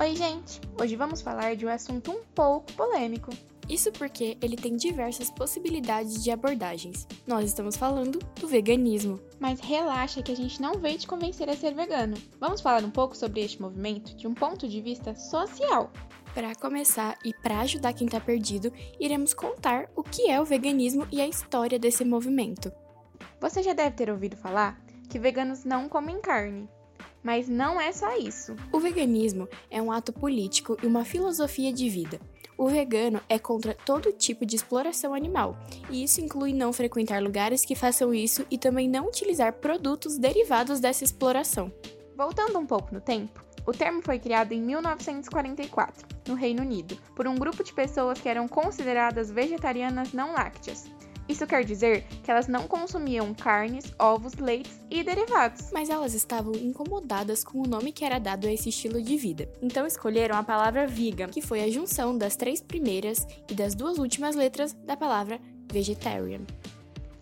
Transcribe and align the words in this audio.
Oi, 0.00 0.14
gente! 0.14 0.60
Hoje 0.80 0.94
vamos 0.94 1.20
falar 1.20 1.56
de 1.56 1.66
um 1.66 1.68
assunto 1.68 2.12
um 2.12 2.22
pouco 2.32 2.72
polêmico. 2.74 3.32
Isso 3.68 3.90
porque 3.90 4.38
ele 4.40 4.54
tem 4.54 4.76
diversas 4.76 5.28
possibilidades 5.28 6.22
de 6.22 6.30
abordagens. 6.30 7.04
Nós 7.26 7.46
estamos 7.46 7.76
falando 7.76 8.20
do 8.38 8.46
veganismo. 8.46 9.18
Mas 9.40 9.58
relaxa 9.58 10.22
que 10.22 10.30
a 10.30 10.36
gente 10.36 10.62
não 10.62 10.74
veio 10.74 10.98
te 10.98 11.08
convencer 11.08 11.50
a 11.50 11.56
ser 11.56 11.74
vegano. 11.74 12.16
Vamos 12.38 12.60
falar 12.60 12.84
um 12.84 12.92
pouco 12.92 13.16
sobre 13.16 13.40
este 13.40 13.60
movimento 13.60 14.14
de 14.14 14.28
um 14.28 14.34
ponto 14.34 14.68
de 14.68 14.80
vista 14.80 15.16
social. 15.16 15.90
Para 16.32 16.54
começar 16.54 17.18
e 17.24 17.34
para 17.34 17.58
ajudar 17.62 17.92
quem 17.92 18.06
está 18.06 18.20
perdido, 18.20 18.72
iremos 19.00 19.34
contar 19.34 19.90
o 19.96 20.04
que 20.04 20.30
é 20.30 20.40
o 20.40 20.44
veganismo 20.44 21.08
e 21.10 21.20
a 21.20 21.26
história 21.26 21.76
desse 21.76 22.04
movimento. 22.04 22.70
Você 23.40 23.64
já 23.64 23.72
deve 23.72 23.96
ter 23.96 24.08
ouvido 24.08 24.36
falar 24.36 24.80
que 25.10 25.18
veganos 25.18 25.64
não 25.64 25.88
comem 25.88 26.20
carne. 26.20 26.68
Mas 27.22 27.48
não 27.48 27.80
é 27.80 27.92
só 27.92 28.16
isso. 28.16 28.54
O 28.72 28.78
veganismo 28.78 29.48
é 29.70 29.82
um 29.82 29.90
ato 29.90 30.12
político 30.12 30.76
e 30.82 30.86
uma 30.86 31.04
filosofia 31.04 31.72
de 31.72 31.88
vida. 31.88 32.20
O 32.56 32.68
vegano 32.68 33.20
é 33.28 33.38
contra 33.38 33.72
todo 33.72 34.12
tipo 34.12 34.44
de 34.44 34.56
exploração 34.56 35.14
animal, 35.14 35.56
e 35.88 36.02
isso 36.02 36.20
inclui 36.20 36.52
não 36.52 36.72
frequentar 36.72 37.22
lugares 37.22 37.64
que 37.64 37.76
façam 37.76 38.12
isso 38.12 38.44
e 38.50 38.58
também 38.58 38.88
não 38.88 39.06
utilizar 39.06 39.52
produtos 39.52 40.18
derivados 40.18 40.80
dessa 40.80 41.04
exploração. 41.04 41.72
Voltando 42.16 42.58
um 42.58 42.66
pouco 42.66 42.92
no 42.92 43.00
tempo, 43.00 43.40
o 43.64 43.70
termo 43.70 44.02
foi 44.02 44.18
criado 44.18 44.52
em 44.52 44.60
1944, 44.60 46.04
no 46.26 46.34
Reino 46.34 46.62
Unido, 46.62 46.96
por 47.14 47.28
um 47.28 47.36
grupo 47.36 47.62
de 47.62 47.72
pessoas 47.72 48.20
que 48.20 48.28
eram 48.28 48.48
consideradas 48.48 49.30
vegetarianas 49.30 50.12
não 50.12 50.32
lácteas. 50.32 50.90
Isso 51.28 51.46
quer 51.46 51.64
dizer 51.64 52.04
que 52.22 52.30
elas 52.30 52.48
não 52.48 52.66
consumiam 52.66 53.34
carnes, 53.34 53.84
ovos, 53.98 54.34
leites 54.34 54.80
e 54.90 55.04
derivados. 55.04 55.70
Mas 55.72 55.90
elas 55.90 56.14
estavam 56.14 56.54
incomodadas 56.54 57.44
com 57.44 57.60
o 57.60 57.68
nome 57.68 57.92
que 57.92 58.04
era 58.04 58.18
dado 58.18 58.46
a 58.46 58.52
esse 58.52 58.70
estilo 58.70 59.02
de 59.02 59.16
vida. 59.16 59.48
Então 59.60 59.86
escolheram 59.86 60.36
a 60.36 60.42
palavra 60.42 60.86
vegan, 60.86 61.28
que 61.28 61.42
foi 61.42 61.62
a 61.62 61.70
junção 61.70 62.16
das 62.16 62.34
três 62.34 62.62
primeiras 62.62 63.26
e 63.50 63.54
das 63.54 63.74
duas 63.74 63.98
últimas 63.98 64.34
letras 64.34 64.72
da 64.72 64.96
palavra 64.96 65.38
vegetarian. 65.70 66.40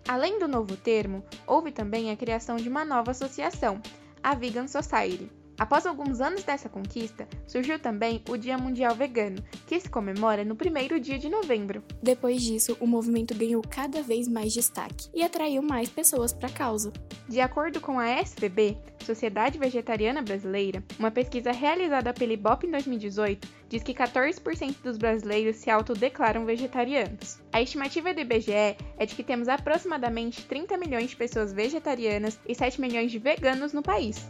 Além 0.09 0.39
do 0.39 0.47
novo 0.47 0.77
termo, 0.77 1.25
houve 1.47 1.73
também 1.73 2.13
a 2.13 2.17
criação 2.17 2.57
de 2.57 2.69
uma 2.69 2.85
nova 2.85 3.11
associação, 3.11 3.83
a 4.23 4.35
Vegan 4.37 4.69
Society, 4.69 5.29
Após 5.59 5.87
alguns 5.87 6.21
anos 6.21 6.45
dessa 6.45 6.69
conquista, 6.69 7.27
surgiu 7.47 7.79
também 7.79 8.23
o 8.29 8.37
Dia 8.37 8.59
Mundial 8.59 8.95
Vegano, 8.95 9.43
que 9.67 9.81
se 9.81 9.89
comemora 9.89 10.45
no 10.45 10.55
primeiro 10.55 11.01
dia 11.01 11.19
de 11.19 11.31
novembro. 11.31 11.83
Depois 12.03 12.43
disso, 12.43 12.77
o 12.79 12.87
movimento 12.87 13.35
ganhou 13.35 13.63
cada 13.63 14.03
vez 14.03 14.29
mais 14.29 14.53
destaque 14.53 15.09
e 15.15 15.23
atraiu 15.23 15.63
mais 15.63 15.89
pessoas 15.89 16.33
para 16.33 16.49
a 16.49 16.53
causa. 16.53 16.93
De 17.27 17.41
acordo 17.41 17.81
com 17.81 17.99
a 17.99 18.21
SVB, 18.21 18.77
Sociedade 19.03 19.59
Vegetariana 19.59 20.21
Brasileira, 20.21 20.83
uma 20.99 21.11
pesquisa 21.11 21.53
realizada 21.53 22.13
pela 22.13 22.33
Ibope 22.33 22.67
em 22.67 22.71
2018 22.73 23.49
diz 23.69 23.83
que 23.83 23.95
14% 23.95 24.77
dos 24.83 24.99
brasileiros 24.99 25.57
se 25.57 25.71
autodeclaram 25.71 26.45
vegetarianos. 26.45 27.41
A 27.53 27.63
estimativa 27.63 28.13
do 28.13 28.21
IBGE 28.21 28.53
é 28.53 29.07
de 29.07 29.15
que 29.15 29.25
temos 29.25 29.49
aproximadamente 29.49 30.45
30 30.45 30.77
milhões 30.77 31.11
de 31.11 31.17
pessoas 31.17 31.53
vegetarianas 31.53 32.39
e 32.47 32.55
7 32.55 32.81
milhões 32.81 33.11
de 33.11 33.19
veganos 33.19 33.73
no 33.73 33.83
país. 33.83 34.29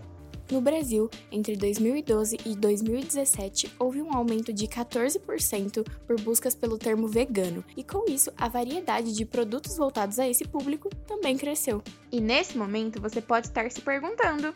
No 0.50 0.60
Brasil, 0.60 1.10
entre 1.30 1.56
2012 1.56 2.38
e 2.46 2.54
2017, 2.54 3.72
houve 3.80 4.00
um 4.00 4.16
aumento 4.16 4.52
de 4.52 4.68
14% 4.68 5.84
por 6.06 6.20
buscas 6.20 6.54
pelo 6.54 6.78
termo 6.78 7.08
vegano, 7.08 7.64
e 7.76 7.82
com 7.82 8.08
isso, 8.08 8.30
a 8.36 8.48
variedade 8.48 9.12
de 9.12 9.24
produtos 9.24 9.76
voltados 9.76 10.20
a 10.20 10.28
esse 10.28 10.44
público 10.44 10.88
também 11.06 11.36
cresceu. 11.36 11.82
E 12.12 12.20
nesse 12.20 12.56
momento 12.56 13.00
você 13.00 13.20
pode 13.20 13.48
estar 13.48 13.68
se 13.70 13.80
perguntando: 13.80 14.54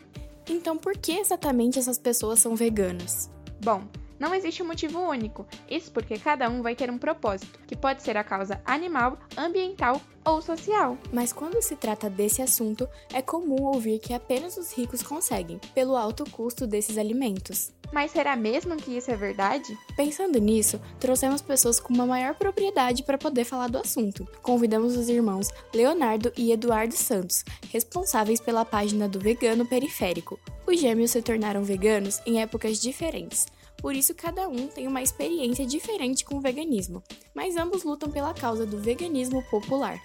então 0.49 0.77
por 0.77 0.97
que 0.97 1.11
exatamente 1.11 1.77
essas 1.77 1.97
pessoas 1.97 2.39
são 2.39 2.55
veganas? 2.55 3.29
Bom, 3.61 3.83
não 4.21 4.35
existe 4.35 4.61
um 4.61 4.67
motivo 4.67 4.99
único, 4.99 5.47
isso 5.67 5.91
porque 5.91 6.19
cada 6.19 6.47
um 6.47 6.61
vai 6.61 6.75
ter 6.75 6.91
um 6.91 6.97
propósito, 6.99 7.59
que 7.65 7.75
pode 7.75 8.03
ser 8.03 8.15
a 8.15 8.23
causa 8.23 8.61
animal, 8.63 9.17
ambiental 9.35 9.99
ou 10.23 10.39
social. 10.43 10.95
Mas 11.11 11.33
quando 11.33 11.59
se 11.59 11.75
trata 11.75 12.07
desse 12.07 12.39
assunto, 12.39 12.87
é 13.11 13.19
comum 13.19 13.63
ouvir 13.63 13.97
que 13.97 14.13
apenas 14.13 14.57
os 14.57 14.71
ricos 14.77 15.01
conseguem, 15.01 15.59
pelo 15.73 15.97
alto 15.97 16.23
custo 16.29 16.67
desses 16.67 16.99
alimentos. 16.99 17.71
Mas 17.91 18.11
será 18.11 18.35
mesmo 18.35 18.77
que 18.77 18.95
isso 18.95 19.09
é 19.09 19.15
verdade? 19.15 19.75
Pensando 19.97 20.39
nisso, 20.39 20.79
trouxemos 20.99 21.41
pessoas 21.41 21.79
com 21.79 21.91
uma 21.91 22.05
maior 22.05 22.35
propriedade 22.35 23.01
para 23.01 23.17
poder 23.17 23.43
falar 23.43 23.69
do 23.69 23.79
assunto. 23.79 24.27
Convidamos 24.43 24.95
os 24.95 25.09
irmãos 25.09 25.49
Leonardo 25.73 26.31
e 26.37 26.51
Eduardo 26.51 26.95
Santos, 26.95 27.43
responsáveis 27.71 28.39
pela 28.39 28.63
página 28.63 29.09
do 29.09 29.19
Vegano 29.19 29.65
Periférico. 29.65 30.39
Os 30.67 30.79
gêmeos 30.79 31.09
se 31.09 31.23
tornaram 31.23 31.63
veganos 31.63 32.21
em 32.23 32.39
épocas 32.39 32.79
diferentes. 32.79 33.47
Por 33.81 33.95
isso, 33.95 34.13
cada 34.13 34.47
um 34.47 34.67
tem 34.67 34.87
uma 34.87 35.01
experiência 35.01 35.65
diferente 35.65 36.23
com 36.23 36.35
o 36.35 36.41
veganismo, 36.41 37.01
mas 37.33 37.57
ambos 37.57 37.83
lutam 37.83 38.11
pela 38.11 38.33
causa 38.33 38.65
do 38.65 38.77
veganismo 38.77 39.43
popular. 39.49 39.99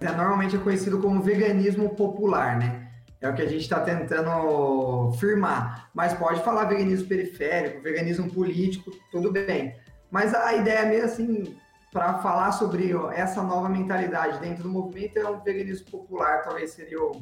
É, 0.00 0.12
normalmente 0.12 0.56
é 0.56 0.58
conhecido 0.58 1.00
como 1.00 1.22
veganismo 1.22 1.94
popular, 1.96 2.58
né? 2.58 2.88
É 3.20 3.28
o 3.28 3.34
que 3.34 3.42
a 3.42 3.46
gente 3.46 3.62
está 3.62 3.80
tentando 3.80 5.12
firmar. 5.18 5.90
Mas 5.94 6.12
pode 6.14 6.42
falar 6.42 6.64
veganismo 6.64 7.08
periférico, 7.08 7.82
veganismo 7.82 8.30
político, 8.30 8.90
tudo 9.10 9.30
bem. 9.32 9.74
Mas 10.10 10.34
a 10.34 10.54
ideia 10.54 10.86
mesmo, 10.86 11.06
assim, 11.06 11.56
para 11.92 12.18
falar 12.18 12.52
sobre 12.52 12.92
essa 13.14 13.42
nova 13.42 13.68
mentalidade 13.68 14.40
dentro 14.40 14.62
do 14.62 14.68
movimento 14.68 15.18
é 15.18 15.28
um 15.28 15.40
veganismo 15.40 15.90
popular, 15.90 16.42
talvez 16.42 16.70
seria 16.72 17.02
o. 17.02 17.12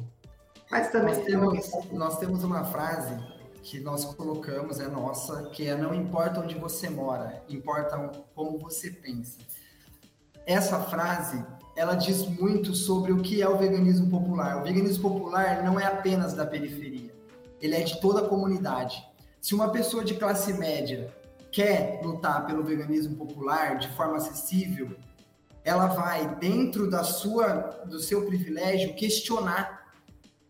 Mas 0.69 0.89
também. 0.89 1.15
Nós 1.15 1.25
temos, 1.25 1.91
nós 1.91 2.19
temos 2.19 2.43
uma 2.43 2.63
frase 2.65 3.17
que 3.61 3.79
nós 3.79 4.05
colocamos 4.05 4.79
é 4.79 4.87
nossa, 4.87 5.43
que 5.49 5.67
é 5.67 5.75
não 5.75 5.93
importa 5.93 6.39
onde 6.39 6.55
você 6.55 6.89
mora, 6.89 7.43
importa 7.49 7.97
como 8.33 8.57
você 8.57 8.89
pensa. 8.89 9.37
Essa 10.45 10.79
frase, 10.79 11.43
ela 11.75 11.95
diz 11.95 12.25
muito 12.25 12.73
sobre 12.73 13.11
o 13.11 13.21
que 13.21 13.41
é 13.41 13.47
o 13.47 13.57
veganismo 13.57 14.09
popular. 14.09 14.57
O 14.57 14.63
veganismo 14.63 15.09
popular 15.09 15.63
não 15.63 15.79
é 15.79 15.85
apenas 15.85 16.33
da 16.33 16.45
periferia, 16.45 17.13
ele 17.61 17.75
é 17.75 17.81
de 17.81 17.99
toda 17.99 18.25
a 18.25 18.27
comunidade. 18.27 19.05
Se 19.41 19.53
uma 19.53 19.69
pessoa 19.69 20.03
de 20.03 20.15
classe 20.15 20.53
média 20.53 21.13
quer 21.51 22.01
lutar 22.03 22.45
pelo 22.45 22.63
veganismo 22.63 23.15
popular 23.15 23.77
de 23.77 23.89
forma 23.89 24.17
acessível, 24.17 24.95
ela 25.63 25.87
vai 25.87 26.35
dentro 26.35 26.89
da 26.89 27.03
sua 27.03 27.47
do 27.85 27.99
seu 27.99 28.25
privilégio 28.25 28.95
questionar 28.95 29.87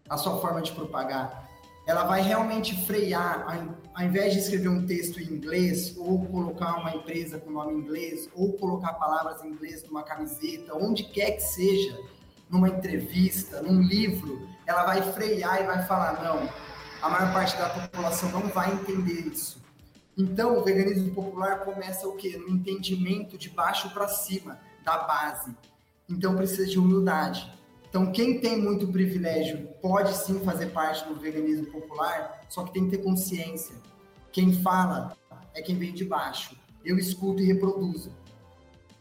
a 0.08 0.18
sua 0.18 0.40
forma 0.40 0.62
de 0.62 0.72
propagar, 0.72 1.48
ela 1.89 2.03
vai 2.03 2.22
realmente 2.22 2.85
frear, 2.85 3.47
ao 3.95 4.05
invés 4.05 4.33
de 4.33 4.39
escrever 4.41 4.69
um 4.69 4.85
texto 4.85 5.19
em 5.19 5.25
inglês, 5.25 5.97
ou 5.97 6.23
colocar 6.27 6.75
uma 6.75 6.95
empresa 6.95 7.39
com 7.39 7.50
nome 7.50 7.73
em 7.73 7.77
inglês, 7.77 8.29
ou 8.35 8.53
colocar 8.53 8.94
palavras 8.94 9.44
em 9.44 9.47
inglês 9.47 9.83
numa 9.85 10.03
camiseta, 10.03 10.75
onde 10.75 11.05
quer 11.05 11.31
que 11.31 11.41
seja, 11.41 11.99
numa 12.47 12.69
entrevista, 12.69 13.63
num 13.63 13.81
livro, 13.81 14.47
ela 14.67 14.83
vai 14.83 15.01
frear 15.13 15.63
e 15.63 15.66
vai 15.66 15.83
falar: 15.88 16.23
não, 16.23 16.47
a 17.01 17.09
maior 17.09 17.33
parte 17.33 17.57
da 17.57 17.67
população 17.69 18.29
não 18.33 18.49
vai 18.49 18.72
entender 18.72 19.22
isso. 19.22 19.59
Então, 20.16 20.59
o 20.59 20.63
veganismo 20.63 21.11
popular 21.16 21.61
começa 21.61 22.07
o 22.07 22.16
quê? 22.16 22.38
No 22.38 22.49
entendimento 22.49 23.35
de 23.35 23.49
baixo 23.49 23.89
para 23.89 24.07
cima, 24.07 24.59
da 24.85 24.95
base. 24.99 25.55
Então, 26.07 26.35
precisa 26.35 26.67
de 26.67 26.78
humildade 26.78 27.51
então, 27.89 28.11
quem 28.11 28.39
tem 28.39 28.61
muito 28.61 28.88
privilégio 28.88 29.67
pode 29.81 30.16
sim 30.16 30.39
fazer 30.41 30.67
parte 30.67 31.07
do 31.07 31.19
veganismo 31.19 31.66
popular, 31.66 32.41
só 32.47 32.63
que 32.63 32.72
tem 32.72 32.85
que 32.85 32.95
ter 32.95 33.03
consciência. 33.03 33.75
Quem 34.31 34.53
fala 34.61 35.17
é 35.55 35.61
quem 35.61 35.75
vem 35.75 35.91
de 35.91 36.05
baixo. 36.05 36.55
Eu 36.85 36.99
escuto 36.99 37.41
e 37.41 37.47
reproduzo. 37.47 38.11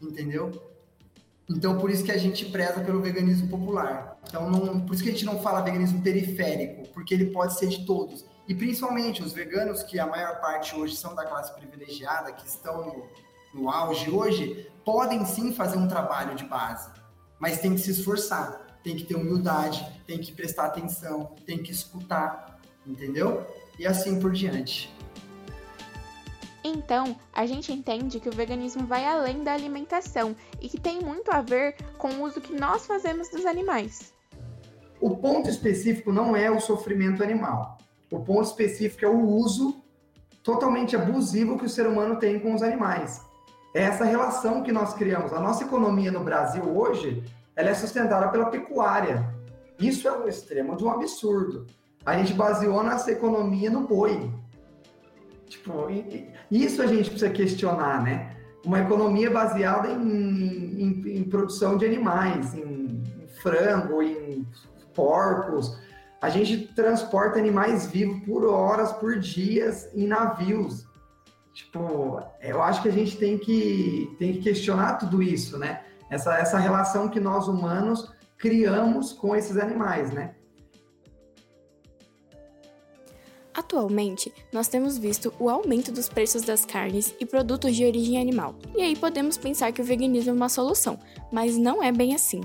Entendeu? 0.01 0.51
Então, 1.47 1.77
por 1.77 1.91
isso 1.91 2.03
que 2.03 2.11
a 2.11 2.17
gente 2.17 2.45
preza 2.45 2.81
pelo 2.81 2.99
veganismo 2.99 3.47
popular. 3.47 4.17
Então, 4.27 4.49
não, 4.49 4.81
por 4.81 4.95
isso 4.95 5.03
que 5.03 5.09
a 5.09 5.11
gente 5.11 5.25
não 5.25 5.39
fala 5.39 5.61
veganismo 5.61 6.01
periférico, 6.01 6.87
porque 6.89 7.13
ele 7.13 7.27
pode 7.27 7.59
ser 7.59 7.67
de 7.67 7.85
todos. 7.85 8.25
E 8.47 8.55
principalmente 8.55 9.21
os 9.21 9.33
veganos, 9.33 9.83
que 9.83 9.99
a 9.99 10.07
maior 10.07 10.41
parte 10.41 10.75
hoje 10.75 10.95
são 10.95 11.13
da 11.13 11.25
classe 11.25 11.53
privilegiada, 11.53 12.31
que 12.31 12.47
estão 12.47 12.85
no, 13.53 13.61
no 13.61 13.69
auge 13.69 14.09
hoje, 14.09 14.67
podem 14.83 15.23
sim 15.25 15.53
fazer 15.53 15.77
um 15.77 15.87
trabalho 15.87 16.35
de 16.35 16.45
base, 16.45 16.89
mas 17.39 17.59
tem 17.59 17.75
que 17.75 17.81
se 17.81 17.91
esforçar 17.91 18.68
tem 18.83 18.95
que 18.95 19.03
ter 19.03 19.15
humildade, 19.15 19.85
tem 20.05 20.19
que 20.19 20.31
prestar 20.31 20.65
atenção, 20.65 21.35
tem 21.45 21.61
que 21.61 21.71
escutar, 21.71 22.59
entendeu? 22.85 23.45
E 23.77 23.85
assim 23.85 24.19
por 24.19 24.31
diante. 24.31 24.93
Então, 26.63 27.15
a 27.33 27.45
gente 27.45 27.71
entende 27.71 28.19
que 28.19 28.29
o 28.29 28.33
veganismo 28.33 28.85
vai 28.85 29.05
além 29.05 29.43
da 29.43 29.53
alimentação 29.53 30.35
e 30.61 30.67
que 30.67 30.79
tem 30.79 30.99
muito 30.99 31.31
a 31.31 31.41
ver 31.41 31.75
com 31.97 32.09
o 32.09 32.23
uso 32.23 32.41
que 32.41 32.53
nós 32.53 32.85
fazemos 32.85 33.29
dos 33.29 33.45
animais. 33.45 34.13
O 34.99 35.15
ponto 35.15 35.49
específico 35.49 36.11
não 36.11 36.35
é 36.35 36.51
o 36.51 36.59
sofrimento 36.59 37.23
animal. 37.23 37.77
O 38.11 38.19
ponto 38.19 38.43
específico 38.43 39.05
é 39.05 39.07
o 39.07 39.21
uso 39.21 39.81
totalmente 40.43 40.95
abusivo 40.95 41.57
que 41.57 41.65
o 41.65 41.69
ser 41.69 41.87
humano 41.87 42.17
tem 42.17 42.39
com 42.39 42.53
os 42.53 42.61
animais. 42.61 43.21
É 43.73 43.83
essa 43.83 44.03
relação 44.03 44.61
que 44.63 44.71
nós 44.71 44.93
criamos. 44.93 45.31
A 45.31 45.39
nossa 45.39 45.63
economia 45.63 46.11
no 46.11 46.23
Brasil 46.23 46.63
hoje 46.75 47.23
ela 47.59 47.71
é 47.71 47.73
sustentada 47.73 48.29
pela 48.29 48.45
pecuária. 48.45 49.35
Isso 49.77 50.07
é 50.07 50.17
um 50.17 50.25
extremo 50.29 50.77
de 50.77 50.85
um 50.85 50.91
absurdo. 50.91 51.67
A 52.05 52.17
gente 52.17 52.33
baseou 52.33 52.81
nossa 52.81 53.11
economia 53.11 53.69
no 53.69 53.81
boi. 53.85 54.31
Tipo, 55.45 55.87
isso 56.49 56.81
a 56.81 56.87
gente 56.87 57.09
precisa 57.09 57.29
questionar, 57.29 58.01
né? 58.01 58.37
Uma 58.65 58.79
economia 58.79 59.29
baseada 59.29 59.89
em, 59.89 60.81
em, 60.81 61.17
em 61.17 61.23
produção 61.25 61.75
de 61.75 61.85
animais, 61.85 62.53
em, 62.53 63.03
em 63.23 63.27
frango, 63.41 64.01
em 64.01 64.47
porcos. 64.93 65.77
A 66.21 66.29
gente 66.29 66.73
transporta 66.73 67.39
animais 67.39 67.87
vivos 67.87 68.23
por 68.25 68.45
horas, 68.45 68.93
por 68.93 69.19
dias, 69.19 69.89
em 69.93 70.07
navios. 70.07 70.87
Tipo, 71.53 72.23
eu 72.41 72.63
acho 72.63 72.81
que 72.81 72.87
a 72.87 72.93
gente 72.93 73.17
tem 73.17 73.37
que, 73.37 74.15
tem 74.17 74.31
que 74.31 74.39
questionar 74.39 74.93
tudo 74.93 75.21
isso, 75.21 75.57
né? 75.57 75.81
Essa, 76.09 76.37
essa 76.37 76.57
relação 76.57 77.09
que 77.09 77.19
nós 77.19 77.47
humanos 77.47 78.11
criamos 78.37 79.13
com 79.13 79.35
esses 79.35 79.57
animais, 79.57 80.11
né? 80.11 80.35
Atualmente, 83.53 84.33
nós 84.53 84.67
temos 84.67 84.97
visto 84.97 85.33
o 85.37 85.49
aumento 85.49 85.91
dos 85.91 86.07
preços 86.07 86.43
das 86.43 86.65
carnes 86.65 87.13
e 87.19 87.25
produtos 87.25 87.75
de 87.75 87.85
origem 87.85 88.19
animal. 88.19 88.55
E 88.75 88.81
aí 88.81 88.95
podemos 88.95 89.37
pensar 89.37 89.71
que 89.73 89.81
o 89.81 89.83
veganismo 89.83 90.31
é 90.31 90.33
uma 90.33 90.47
solução, 90.47 90.97
mas 91.31 91.57
não 91.57 91.83
é 91.83 91.91
bem 91.91 92.15
assim. 92.15 92.41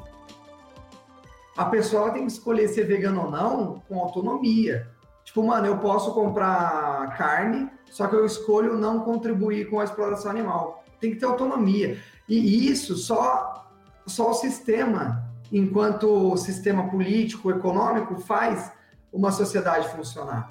A 1.57 1.67
pessoa 1.67 2.11
tem 2.11 2.27
que 2.27 2.33
escolher 2.33 2.67
ser 2.67 2.85
vegano 2.85 3.27
ou 3.27 3.31
não 3.31 3.83
com 3.89 4.01
autonomia. 4.01 4.89
Tipo, 5.25 5.45
mano, 5.45 5.67
eu 5.69 5.79
posso 5.79 6.13
comprar 6.13 7.17
carne, 7.17 7.71
só 7.91 8.07
que 8.07 8.17
eu 8.17 8.25
escolho 8.25 8.77
não 8.77 9.01
contribuir 9.01 9.71
com 9.71 9.81
a 9.81 9.85
exploração 9.85 10.31
animal. 10.31 10.85
Tem 11.01 11.13
que 11.13 11.17
ter 11.19 11.27
autonomia. 11.27 11.99
E 12.29 12.69
isso 12.69 12.97
só, 12.97 13.71
só 14.07 14.31
o 14.31 14.35
sistema, 14.35 15.25
enquanto 15.53 16.37
sistema 16.37 16.89
político, 16.89 17.51
econômico, 17.51 18.21
faz 18.21 18.73
uma 19.13 19.31
sociedade 19.31 19.89
funcionar. 19.91 20.49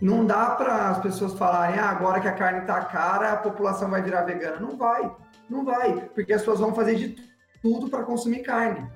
Não 0.00 0.26
dá 0.26 0.50
para 0.50 0.90
as 0.90 0.98
pessoas 0.98 1.32
falarem, 1.32 1.78
ah, 1.78 1.88
agora 1.88 2.20
que 2.20 2.28
a 2.28 2.32
carne 2.32 2.60
está 2.60 2.84
cara, 2.84 3.32
a 3.32 3.36
população 3.36 3.90
vai 3.90 4.02
virar 4.02 4.22
vegana. 4.22 4.60
Não 4.60 4.76
vai, 4.76 5.10
não 5.48 5.64
vai, 5.64 6.08
porque 6.14 6.32
as 6.32 6.42
pessoas 6.42 6.60
vão 6.60 6.74
fazer 6.74 6.96
de 6.96 7.16
tudo 7.62 7.88
para 7.88 8.04
consumir 8.04 8.40
carne, 8.40 8.86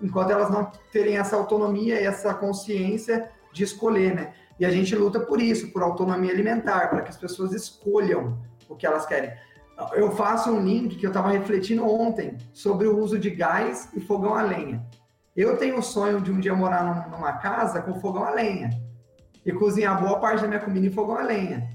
enquanto 0.00 0.30
elas 0.30 0.50
não 0.50 0.70
terem 0.92 1.16
essa 1.16 1.34
autonomia 1.34 2.00
e 2.00 2.04
essa 2.04 2.34
consciência 2.34 3.30
de 3.52 3.64
escolher, 3.64 4.14
né? 4.14 4.32
E 4.60 4.66
a 4.66 4.70
gente 4.70 4.94
luta 4.94 5.18
por 5.18 5.40
isso, 5.40 5.72
por 5.72 5.82
autonomia 5.82 6.30
alimentar, 6.30 6.90
para 6.90 7.00
que 7.00 7.08
as 7.08 7.16
pessoas 7.16 7.54
escolham 7.54 8.38
o 8.68 8.76
que 8.76 8.86
elas 8.86 9.06
querem. 9.06 9.32
Eu 9.94 10.10
faço 10.10 10.52
um 10.52 10.60
link 10.62 10.96
que 10.96 11.06
eu 11.06 11.10
estava 11.10 11.30
refletindo 11.30 11.82
ontem 11.88 12.36
sobre 12.52 12.86
o 12.86 12.98
uso 12.98 13.18
de 13.18 13.30
gás 13.30 13.88
e 13.94 14.00
fogão 14.00 14.34
a 14.34 14.42
lenha. 14.42 14.86
Eu 15.34 15.56
tenho 15.56 15.78
o 15.78 15.82
sonho 15.82 16.20
de 16.20 16.30
um 16.30 16.38
dia 16.38 16.54
morar 16.54 17.08
numa 17.10 17.32
casa 17.38 17.80
com 17.80 17.98
fogão 17.98 18.22
a 18.22 18.30
lenha 18.32 18.68
e 19.46 19.50
cozinhar 19.50 19.98
boa 19.98 20.20
parte 20.20 20.42
da 20.42 20.48
minha 20.48 20.60
comida 20.60 20.86
em 20.86 20.92
fogão 20.92 21.16
a 21.16 21.22
lenha. 21.22 21.66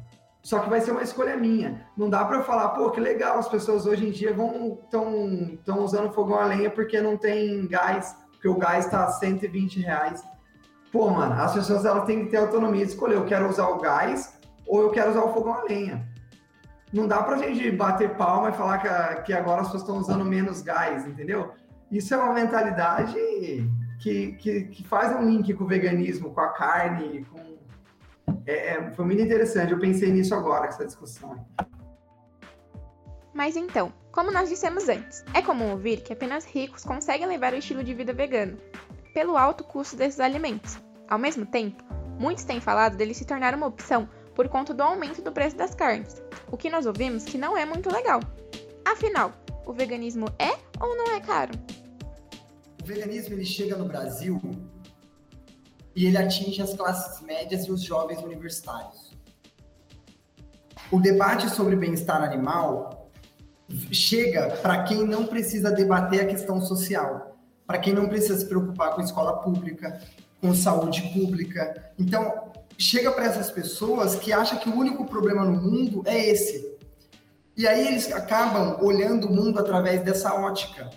Só 0.44 0.60
que 0.60 0.70
vai 0.70 0.80
ser 0.80 0.92
uma 0.92 1.02
escolha 1.02 1.36
minha. 1.36 1.88
Não 1.98 2.08
dá 2.08 2.24
para 2.24 2.44
falar, 2.44 2.70
pô, 2.70 2.92
que 2.92 3.00
legal, 3.00 3.40
as 3.40 3.50
pessoas 3.50 3.88
hoje 3.88 4.08
em 4.08 4.12
dia 4.12 4.32
vão 4.32 4.78
estão 4.84 5.84
usando 5.84 6.14
fogão 6.14 6.38
a 6.38 6.46
lenha 6.46 6.70
porque 6.70 7.02
não 7.02 7.18
tem 7.18 7.68
gás, 7.68 8.16
porque 8.32 8.48
o 8.48 8.56
gás 8.56 8.86
está 8.86 9.08
120 9.08 9.80
reais. 9.80 10.24
Pô, 10.96 11.10
mano, 11.10 11.34
as 11.34 11.54
pessoas 11.54 11.84
elas 11.84 12.06
têm 12.06 12.24
que 12.24 12.32
ter 12.32 12.38
autonomia 12.38 12.86
de 12.86 12.94
escolher, 12.94 13.16
eu 13.16 13.26
quero 13.26 13.50
usar 13.50 13.68
o 13.68 13.82
gás 13.82 14.40
ou 14.66 14.82
eu 14.82 14.92
quero 14.92 15.12
usar 15.12 15.26
o 15.26 15.34
fogão 15.34 15.54
a 15.54 15.64
lenha. 15.64 16.08
Não 16.94 17.06
dá 17.06 17.22
pra 17.22 17.36
gente 17.36 17.70
bater 17.70 18.16
palma 18.16 18.48
e 18.48 18.54
falar 18.54 18.78
que, 18.78 19.24
que 19.24 19.34
agora 19.34 19.60
as 19.60 19.68
pessoas 19.68 19.82
estão 19.84 19.98
usando 19.98 20.24
menos 20.24 20.62
gás, 20.62 21.06
entendeu? 21.06 21.52
Isso 21.92 22.14
é 22.14 22.18
uma 22.18 22.34
mentalidade 22.34 23.14
que, 24.00 24.38
que, 24.40 24.62
que 24.68 24.88
faz 24.88 25.14
um 25.14 25.30
link 25.30 25.54
com 25.54 25.66
o 25.66 25.68
veganismo, 25.68 26.34
com 26.34 26.40
a 26.40 26.54
carne, 26.54 27.26
com 27.26 27.42
é, 28.48 28.76
é, 28.76 28.92
foi 28.92 29.04
muito 29.04 29.22
interessante. 29.22 29.74
Eu 29.74 29.80
pensei 29.80 30.10
nisso 30.14 30.34
agora, 30.34 30.68
com 30.68 30.76
essa 30.76 30.86
discussão. 30.86 31.46
Mas 33.34 33.58
então, 33.58 33.92
como 34.14 34.32
nós 34.32 34.48
dissemos 34.48 34.88
antes, 34.88 35.26
é 35.34 35.42
comum 35.42 35.72
ouvir 35.72 35.98
que 36.04 36.14
apenas 36.14 36.46
ricos 36.46 36.86
conseguem 36.86 37.28
levar 37.28 37.52
o 37.52 37.58
estilo 37.58 37.84
de 37.84 37.94
vida 37.94 38.14
vegano, 38.14 38.58
pelo 39.14 39.36
alto 39.36 39.62
custo 39.66 39.98
desses 39.98 40.22
alimentos. 40.22 40.85
Ao 41.08 41.20
mesmo 41.20 41.46
tempo, 41.46 41.84
muitos 42.20 42.44
têm 42.44 42.60
falado 42.60 42.98
dele 42.98 43.14
se 43.14 43.26
tornar 43.26 43.54
uma 43.54 43.68
opção 43.68 44.10
por 44.34 44.50
conta 44.50 44.74
do 44.74 44.84
aumento 44.84 45.22
do 45.22 45.32
preço 45.32 45.56
das 45.56 45.76
carnes, 45.76 46.22
o 46.52 46.58
que 46.58 46.70
nós 46.70 46.86
ouvimos 46.86 47.24
que 47.24 47.38
não 47.38 47.56
é 47.56 47.66
muito 47.66 47.92
legal. 47.92 48.20
Afinal, 48.84 49.32
o 49.66 49.74
veganismo 49.74 50.28
é 50.40 50.58
ou 50.80 50.96
não 50.98 51.14
é 51.14 51.20
caro? 51.20 51.54
O 52.82 52.86
veganismo 52.86 53.34
ele 53.34 53.46
chega 53.46 53.76
no 53.76 53.86
Brasil 53.86 54.40
e 55.96 56.06
ele 56.06 56.18
atinge 56.18 56.62
as 56.62 56.74
classes 56.74 57.22
médias 57.22 57.66
e 57.66 57.72
os 57.72 57.82
jovens 57.82 58.22
universitários. 58.22 59.12
O 60.92 61.00
debate 61.00 61.50
sobre 61.50 61.76
bem-estar 61.76 62.22
animal 62.22 63.10
chega 63.92 64.58
para 64.58 64.84
quem 64.84 65.06
não 65.06 65.26
precisa 65.26 65.72
debater 65.72 66.22
a 66.22 66.28
questão 66.28 66.62
social, 66.62 67.36
para 67.66 67.80
quem 67.80 67.94
não 67.94 68.08
precisa 68.08 68.38
se 68.38 68.46
preocupar 68.46 68.94
com 68.94 69.02
escola 69.02 69.42
pública, 69.42 70.00
com 70.42 70.54
saúde 70.54 71.02
pública. 71.14 71.92
Então, 71.98 72.52
chega 72.78 73.12
para 73.12 73.26
essas 73.26 73.50
pessoas 73.50 74.16
que 74.16 74.34
acham 74.34 74.60
que 74.60 74.70
o 74.70 74.76
único 74.76 75.06
problema 75.06 75.44
no 75.46 75.62
mundo 75.62 76.04
é 76.06 76.30
esse. 76.30 76.76
E 77.58 77.66
aí 77.68 77.88
eles 77.88 78.12
acabam 78.12 78.78
olhando 78.82 79.28
o 79.28 79.34
mundo 79.34 79.60
através 79.60 80.04
dessa 80.04 80.34
ótica. 80.34 80.90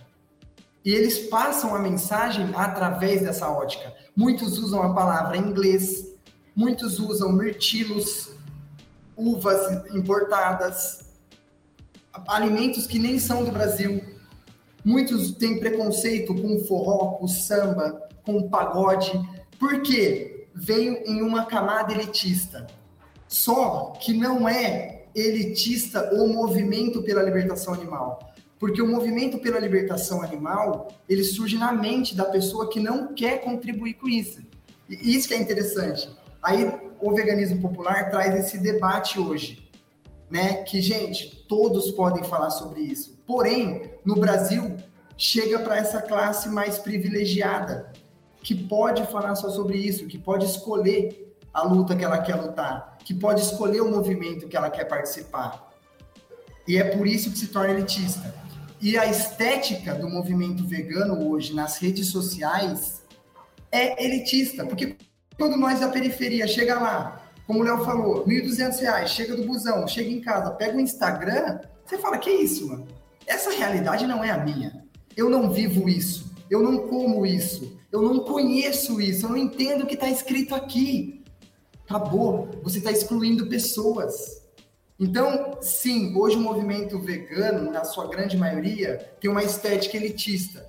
E 0.85 0.93
eles 0.93 1.29
passam 1.29 1.75
a 1.75 1.79
mensagem 1.79 2.51
através 2.55 3.23
dessa 3.23 3.49
ótica. 3.49 3.93
Muitos 4.17 4.59
usam 4.59 4.83
a 4.83 4.95
palavra 4.95 5.37
em 5.37 5.43
inglês, 5.43 6.09
muitos 6.57 6.99
usam 6.99 7.31
mirtilos, 7.33 8.31
uvas 9.17 9.85
importadas, 9.95 11.05
alimentos 12.27 12.87
que 12.87 12.99
nem 12.99 13.19
são 13.19 13.45
do 13.45 13.53
Brasil. 13.53 14.03
Muitos 14.85 15.33
têm 15.33 15.61
preconceito 15.61 16.35
com 16.35 16.65
forró, 16.65 17.17
com 17.19 17.29
samba, 17.29 18.08
com 18.29 18.47
pagode. 18.51 19.11
Por 19.59 19.81
quê? 19.81 20.49
Veio 20.55 21.03
em 21.07 21.23
uma 21.23 21.47
camada 21.47 21.95
elitista. 21.95 22.67
Só 23.27 23.95
que 23.99 24.13
não 24.13 24.47
é 24.47 25.07
elitista 25.15 26.15
o 26.15 26.29
movimento 26.29 27.03
pela 27.03 27.23
libertação 27.23 27.73
animal. 27.73 28.35
Porque 28.59 28.83
o 28.83 28.87
movimento 28.87 29.39
pela 29.39 29.59
libertação 29.59 30.23
animal, 30.23 30.89
ele 31.09 31.25
surge 31.25 31.57
na 31.57 31.73
mente 31.73 32.15
da 32.15 32.27
pessoa 32.27 32.69
que 32.69 32.79
não 32.79 33.15
quer 33.15 33.41
contribuir 33.41 33.95
com 33.95 34.07
isso. 34.07 34.43
E 34.91 35.17
isso 35.17 35.27
que 35.27 35.33
é 35.33 35.39
interessante. 35.39 36.11
Aí 36.43 36.71
o 37.01 37.15
veganismo 37.15 37.63
popular 37.63 38.11
traz 38.11 38.35
esse 38.35 38.59
debate 38.59 39.19
hoje, 39.19 39.71
né? 40.31 40.65
Que 40.65 40.83
gente, 40.83 41.47
todos 41.49 41.91
podem 41.93 42.25
falar 42.25 42.51
sobre 42.51 42.81
isso. 42.81 43.19
Porém, 43.27 43.91
no 44.05 44.17
Brasil 44.17 44.77
chega 45.17 45.59
para 45.61 45.79
essa 45.79 46.03
classe 46.03 46.49
mais 46.49 46.79
privilegiada, 46.79 47.93
que 48.49 48.55
pode 48.55 49.05
falar 49.09 49.35
só 49.35 49.51
sobre 49.51 49.77
isso, 49.77 50.07
que 50.07 50.17
pode 50.17 50.47
escolher 50.47 51.37
a 51.53 51.65
luta 51.65 51.95
que 51.95 52.03
ela 52.03 52.17
quer 52.17 52.35
lutar, 52.37 52.97
que 53.05 53.13
pode 53.13 53.43
escolher 53.43 53.83
o 53.83 53.91
movimento 53.91 54.49
que 54.49 54.57
ela 54.57 54.71
quer 54.71 54.87
participar. 54.87 55.71
E 56.67 56.79
é 56.79 56.85
por 56.85 57.07
isso 57.07 57.31
que 57.31 57.39
se 57.39 57.49
torna 57.49 57.75
elitista. 57.75 58.35
E 58.81 58.97
a 58.97 59.05
estética 59.05 59.95
do 59.95 60.09
movimento 60.09 60.67
vegano 60.67 61.29
hoje 61.29 61.55
nas 61.55 61.77
redes 61.77 62.07
sociais 62.07 63.03
é 63.71 64.03
elitista, 64.03 64.65
porque 64.65 64.97
quando 65.37 65.59
nós 65.59 65.81
da 65.81 65.89
periferia 65.91 66.47
chega 66.47 66.81
lá, 66.81 67.21
como 67.47 67.61
o 67.61 67.63
Léo 67.63 67.85
falou, 67.85 68.25
R$ 68.25 68.41
1.200, 68.41 69.09
chega 69.09 69.37
do 69.37 69.45
busão, 69.45 69.87
chega 69.87 70.09
em 70.09 70.23
casa, 70.23 70.53
pega 70.53 70.75
o 70.75 70.81
Instagram, 70.81 71.61
você 71.85 71.99
fala, 71.99 72.17
que 72.17 72.31
isso, 72.31 72.67
mano? 72.67 72.89
Essa 73.27 73.51
realidade 73.51 74.07
não 74.07 74.25
é 74.25 74.31
a 74.31 74.39
minha. 74.39 74.87
Eu 75.15 75.29
não 75.29 75.51
vivo 75.51 75.87
isso, 75.87 76.29
eu 76.51 76.63
não 76.63 76.89
como 76.89 77.27
isso, 77.27 77.79
eu 77.91 78.03
não 78.03 78.21
conheço 78.21 79.01
isso, 79.01 79.27
eu 79.27 79.31
não 79.31 79.37
entendo 79.37 79.85
o 79.85 79.87
que 79.87 79.95
está 79.95 80.09
escrito 80.09 80.55
aqui. 80.55 81.25
Acabou, 81.85 82.49
você 82.63 82.79
está 82.79 82.91
excluindo 82.91 83.49
pessoas. 83.49 84.43
Então, 85.01 85.59
sim, 85.61 86.15
hoje 86.17 86.37
o 86.37 86.41
movimento 86.41 86.99
vegano, 86.99 87.71
na 87.71 87.85
sua 87.85 88.09
grande 88.09 88.37
maioria, 88.37 88.99
tem 89.21 89.31
uma 89.31 89.45
estética 89.45 89.97
elitista. 89.97 90.67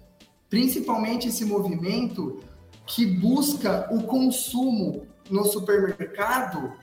Principalmente 0.49 1.27
esse 1.27 1.43
movimento 1.43 2.39
que 2.85 3.05
busca 3.05 3.87
o 3.91 4.03
consumo 4.03 5.07
no 5.29 5.45
supermercado 5.45 6.73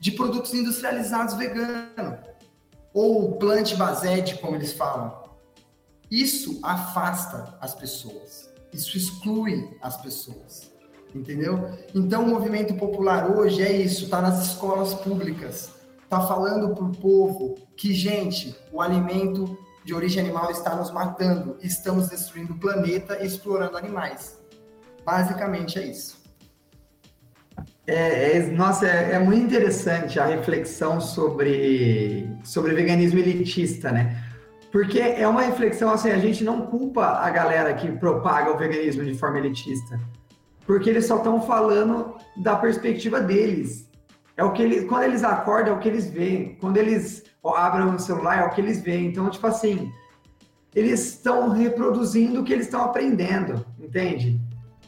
de 0.00 0.10
produtos 0.12 0.52
industrializados 0.54 1.34
veganos, 1.34 2.18
ou 2.92 3.36
plant-based, 3.36 4.38
como 4.40 4.56
eles 4.56 4.72
falam. 4.72 5.21
Isso 6.12 6.60
afasta 6.62 7.56
as 7.58 7.74
pessoas, 7.74 8.50
isso 8.70 8.98
exclui 8.98 9.74
as 9.80 9.96
pessoas, 9.96 10.70
entendeu? 11.14 11.70
Então, 11.94 12.24
o 12.24 12.28
movimento 12.28 12.74
popular 12.74 13.30
hoje 13.30 13.62
é 13.62 13.72
isso, 13.72 14.04
está 14.04 14.20
nas 14.20 14.46
escolas 14.48 14.92
públicas, 14.92 15.70
está 16.04 16.20
falando 16.20 16.74
para 16.74 16.84
o 16.84 16.92
povo 16.94 17.54
que, 17.74 17.94
gente, 17.94 18.54
o 18.70 18.82
alimento 18.82 19.56
de 19.86 19.94
origem 19.94 20.22
animal 20.22 20.50
está 20.50 20.76
nos 20.76 20.90
matando, 20.90 21.56
estamos 21.62 22.10
destruindo 22.10 22.52
o 22.52 22.58
planeta 22.58 23.18
e 23.22 23.26
explorando 23.26 23.78
animais. 23.78 24.38
Basicamente 25.06 25.78
é 25.78 25.86
isso. 25.86 26.20
É, 27.86 28.36
é, 28.36 28.46
nossa, 28.48 28.86
é, 28.86 29.14
é, 29.14 29.18
muito 29.18 29.46
interessante 29.46 30.20
a 30.20 30.26
reflexão 30.26 31.00
sobre, 31.00 32.28
sobre 32.44 32.74
veganismo 32.74 33.18
elitista, 33.18 33.90
né? 33.90 34.31
Porque 34.72 34.98
é 34.98 35.28
uma 35.28 35.42
reflexão 35.42 35.92
assim, 35.92 36.10
a 36.10 36.18
gente 36.18 36.42
não 36.42 36.66
culpa 36.66 37.04
a 37.04 37.28
galera 37.28 37.74
que 37.74 37.92
propaga 37.92 38.50
o 38.50 38.56
veganismo 38.56 39.04
de 39.04 39.14
forma 39.14 39.38
elitista, 39.38 40.00
porque 40.66 40.88
eles 40.88 41.04
só 41.06 41.18
estão 41.18 41.42
falando 41.42 42.16
da 42.38 42.56
perspectiva 42.56 43.20
deles. 43.20 43.86
É 44.34 44.42
o 44.42 44.52
que 44.52 44.62
eles, 44.62 44.88
quando 44.88 45.02
eles 45.02 45.22
acordam, 45.22 45.74
é 45.74 45.76
o 45.76 45.78
que 45.78 45.88
eles 45.88 46.08
veem. 46.08 46.56
Quando 46.58 46.78
eles 46.78 47.22
abrem 47.44 47.86
o 47.86 47.98
celular, 47.98 48.38
é 48.38 48.44
o 48.46 48.50
que 48.50 48.62
eles 48.62 48.80
veem. 48.80 49.08
Então, 49.08 49.28
tipo 49.28 49.46
assim, 49.46 49.92
eles 50.74 51.00
estão 51.00 51.50
reproduzindo 51.50 52.40
o 52.40 52.44
que 52.44 52.54
eles 52.54 52.64
estão 52.64 52.82
aprendendo, 52.82 53.64
entende? 53.78 54.40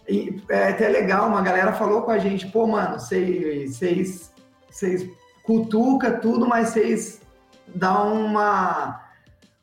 E 0.08 0.42
é 0.48 0.70
até 0.70 0.88
legal, 0.88 1.28
uma 1.28 1.42
galera 1.42 1.74
falou 1.74 2.02
com 2.02 2.10
a 2.10 2.18
gente, 2.18 2.46
pô, 2.46 2.66
mano, 2.66 2.98
vocês, 2.98 4.32
cutuca 5.42 6.12
tudo, 6.12 6.48
mas 6.48 6.70
vocês 6.70 7.20
dão 7.74 8.26
uma, 8.26 9.03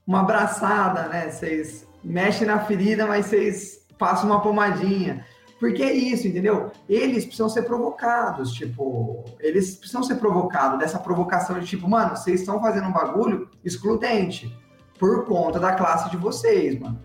uma 0.06 0.22
abraçada, 0.22 1.08
né? 1.08 1.30
Vocês 1.30 1.88
mexem 2.04 2.48
na 2.48 2.60
ferida, 2.60 3.06
mas 3.06 3.28
vocês 3.28 3.86
passam 3.98 4.30
uma 4.30 4.42
pomadinha. 4.42 5.26
Porque 5.60 5.84
é 5.84 5.94
isso, 5.94 6.28
entendeu? 6.28 6.72
Eles 6.90 7.24
precisam 7.24 7.48
ser 7.48 7.62
provocados, 7.62 8.52
tipo, 8.52 9.24
eles 9.40 9.76
precisam 9.76 10.02
ser 10.02 10.16
provocados 10.16 10.80
dessa 10.80 10.98
provocação 10.98 11.60
de 11.60 11.68
tipo, 11.68 11.88
mano, 11.88 12.18
vocês 12.18 12.40
estão 12.40 12.60
fazendo 12.60 12.88
um 12.88 12.92
bagulho 12.92 13.48
excludente 13.64 14.58
por 14.98 15.26
conta 15.26 15.60
da 15.60 15.74
classe 15.74 16.10
de 16.10 16.18
vocês, 16.18 16.80
mano. 16.80 17.00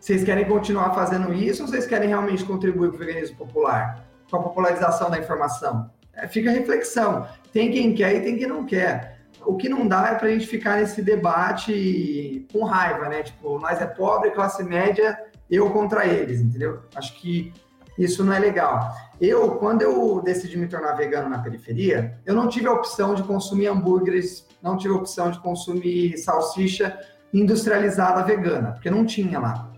Vocês 0.00 0.24
querem 0.24 0.46
continuar 0.46 0.94
fazendo 0.94 1.34
isso 1.34 1.62
ou 1.62 1.68
vocês 1.68 1.86
querem 1.86 2.08
realmente 2.08 2.42
contribuir 2.42 2.88
para 2.88 2.96
o 2.96 2.98
veganismo 3.00 3.36
popular? 3.36 4.06
Com 4.30 4.38
a 4.38 4.42
popularização 4.44 5.10
da 5.10 5.18
informação? 5.18 5.90
É, 6.14 6.26
fica 6.26 6.48
a 6.48 6.54
reflexão. 6.54 7.26
Tem 7.52 7.70
quem 7.70 7.94
quer 7.94 8.16
e 8.16 8.20
tem 8.22 8.38
quem 8.38 8.46
não 8.46 8.64
quer. 8.64 9.19
O 9.44 9.56
que 9.56 9.68
não 9.68 9.86
dá 9.86 10.08
é 10.08 10.14
para 10.14 10.28
a 10.28 10.30
gente 10.30 10.46
ficar 10.46 10.76
nesse 10.76 11.02
debate 11.02 12.46
com 12.52 12.64
raiva, 12.64 13.08
né? 13.08 13.22
Tipo, 13.22 13.58
nós 13.58 13.80
é 13.80 13.86
pobre, 13.86 14.30
classe 14.30 14.62
média, 14.62 15.18
eu 15.50 15.70
contra 15.70 16.06
eles, 16.06 16.40
entendeu? 16.40 16.80
Acho 16.94 17.14
que 17.20 17.52
isso 17.98 18.24
não 18.24 18.32
é 18.32 18.38
legal. 18.38 18.94
Eu, 19.20 19.56
quando 19.56 19.82
eu 19.82 20.22
decidi 20.22 20.56
me 20.56 20.66
tornar 20.66 20.92
vegano 20.92 21.28
na 21.28 21.38
periferia, 21.38 22.18
eu 22.24 22.34
não 22.34 22.48
tive 22.48 22.66
a 22.66 22.72
opção 22.72 23.14
de 23.14 23.22
consumir 23.22 23.66
hambúrgueres, 23.66 24.46
não 24.62 24.76
tive 24.76 24.94
a 24.94 24.96
opção 24.96 25.30
de 25.30 25.38
consumir 25.40 26.16
salsicha 26.18 26.98
industrializada 27.32 28.22
vegana, 28.22 28.72
porque 28.72 28.90
não 28.90 29.04
tinha 29.04 29.38
lá. 29.38 29.70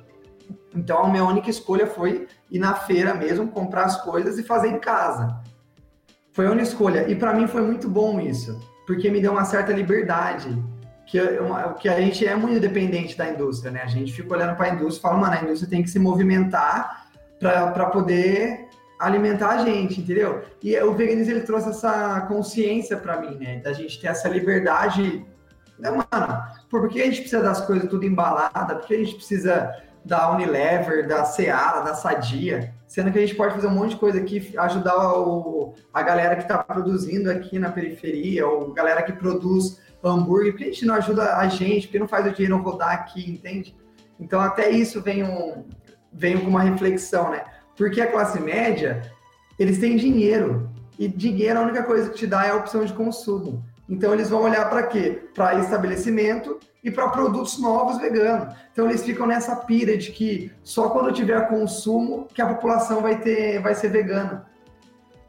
Então 0.75 1.05
a 1.05 1.09
minha 1.09 1.25
única 1.25 1.51
escolha 1.51 1.87
foi 1.87 2.27
ir 2.51 2.59
na 2.59 2.75
feira 2.75 3.15
mesmo, 3.15 3.49
comprar 3.49 3.85
as 3.85 4.01
coisas 4.03 4.39
e 4.39 4.43
fazer 4.43 4.69
em 4.69 4.79
casa. 4.79 5.41
Foi 6.33 6.47
a 6.47 6.51
única 6.51 6.69
escolha. 6.69 7.11
E 7.11 7.15
para 7.15 7.35
mim 7.35 7.47
foi 7.47 7.63
muito 7.63 7.89
bom 7.89 8.21
isso, 8.21 8.59
porque 8.93 9.11
me 9.11 9.23
deu 9.23 9.33
uma 9.33 9.45
certa 9.45 9.73
liberdade. 9.73 10.63
Que, 11.07 11.21
uma, 11.21 11.75
que 11.75 11.89
a 11.89 12.01
gente 12.01 12.27
é 12.27 12.35
muito 12.35 12.61
dependente 12.61 13.17
da 13.17 13.29
indústria, 13.29 13.71
né? 13.71 13.83
A 13.83 13.87
gente 13.87 14.13
fica 14.13 14.35
olhando 14.35 14.55
para 14.55 14.67
a 14.67 14.75
indústria 14.75 14.99
e 14.99 15.03
fala, 15.03 15.17
mano, 15.17 15.35
a 15.35 15.43
indústria 15.43 15.69
tem 15.69 15.83
que 15.83 15.91
se 15.91 15.99
movimentar 15.99 17.07
para 17.39 17.87
poder 17.87 18.69
alimentar 18.99 19.51
a 19.51 19.65
gente, 19.65 20.01
entendeu? 20.01 20.43
E 20.63 20.79
o 20.79 20.93
veganismo 20.93 21.33
ele 21.33 21.41
trouxe 21.41 21.71
essa 21.71 22.21
consciência 22.29 22.97
para 22.97 23.21
mim, 23.21 23.37
né? 23.37 23.59
Da 23.59 23.73
gente 23.73 24.01
ter 24.01 24.09
essa 24.09 24.29
liberdade. 24.29 25.25
Né, 25.79 25.91
mano? 25.91 26.43
Por 26.71 26.89
que 26.89 27.01
a 27.01 27.07
gente 27.07 27.21
precisa 27.23 27.43
das 27.43 27.61
coisas 27.67 27.89
tudo 27.89 28.05
embalada? 28.05 28.77
Por 28.77 28.87
que 28.87 28.95
a 28.95 28.99
gente 28.99 29.17
precisa 29.17 29.75
da 30.05 30.31
Unilever, 30.31 31.07
da 31.07 31.25
Seara, 31.25 31.81
da 31.81 31.95
Sadia, 31.95 32.75
sendo 32.93 33.11
que 33.11 33.19
a 33.19 33.23
gente 33.23 33.35
pode 33.35 33.55
fazer 33.55 33.69
um 33.69 33.71
monte 33.71 33.93
de 33.93 33.97
coisa 33.97 34.19
aqui, 34.19 34.53
ajudar 34.59 35.15
o, 35.15 35.73
a 35.95 36.03
galera 36.03 36.37
que 36.37 36.43
está 36.43 36.63
produzindo 36.63 37.31
aqui 37.31 37.59
na 37.59 37.73
periferia, 37.73 38.47
ou 38.47 38.71
galera 38.71 39.03
que 39.03 39.15
produz 39.15 39.81
hambúrguer, 40.05 40.53
porque 40.53 40.65
a 40.65 40.67
gente 40.67 40.85
não 40.85 40.97
ajuda 40.97 41.39
a 41.39 41.49
gente, 41.49 41.87
porque 41.87 41.99
não 41.99 42.07
faz 42.07 42.27
o 42.27 42.33
dinheiro 42.33 42.59
rodar 42.59 42.93
aqui, 42.93 43.31
entende? 43.31 43.75
Então 44.21 44.39
até 44.39 44.69
isso 44.69 45.01
vem, 45.01 45.25
um, 45.25 45.65
vem 46.13 46.39
com 46.39 46.49
uma 46.49 46.61
reflexão, 46.61 47.31
né? 47.31 47.43
Porque 47.79 47.99
a 47.99 48.13
classe 48.13 48.39
média, 48.39 49.11
eles 49.59 49.79
têm 49.79 49.97
dinheiro, 49.97 50.71
e 50.99 51.09
dinheiro 51.09 51.61
a 51.61 51.63
única 51.63 51.85
coisa 51.85 52.11
que 52.11 52.17
te 52.19 52.27
dá 52.27 52.45
é 52.45 52.51
a 52.51 52.57
opção 52.57 52.85
de 52.85 52.93
consumo. 52.93 53.65
Então 53.93 54.15
eles 54.15 54.31
vão 54.31 54.41
olhar 54.41 54.71
para 54.71 54.85
quê? 54.85 55.23
Para 55.35 55.57
estabelecimento 55.57 56.59
e 56.83 56.91
para 56.91 57.11
produtos 57.11 57.59
novos 57.61 57.99
veganos. 57.99 58.55
Então 58.73 58.89
eles 58.89 59.05
ficam 59.05 59.27
nessa 59.27 59.55
pira 59.55 59.99
de 59.99 60.11
que 60.13 60.51
só 60.65 60.89
quando 60.89 61.13
tiver 61.13 61.47
consumo 61.47 62.27
que 62.33 62.41
a 62.41 62.47
população 62.47 63.03
vai 63.03 63.21
ter, 63.21 63.61
vai 63.61 63.75
ser 63.75 63.91
vegana. 63.91 64.47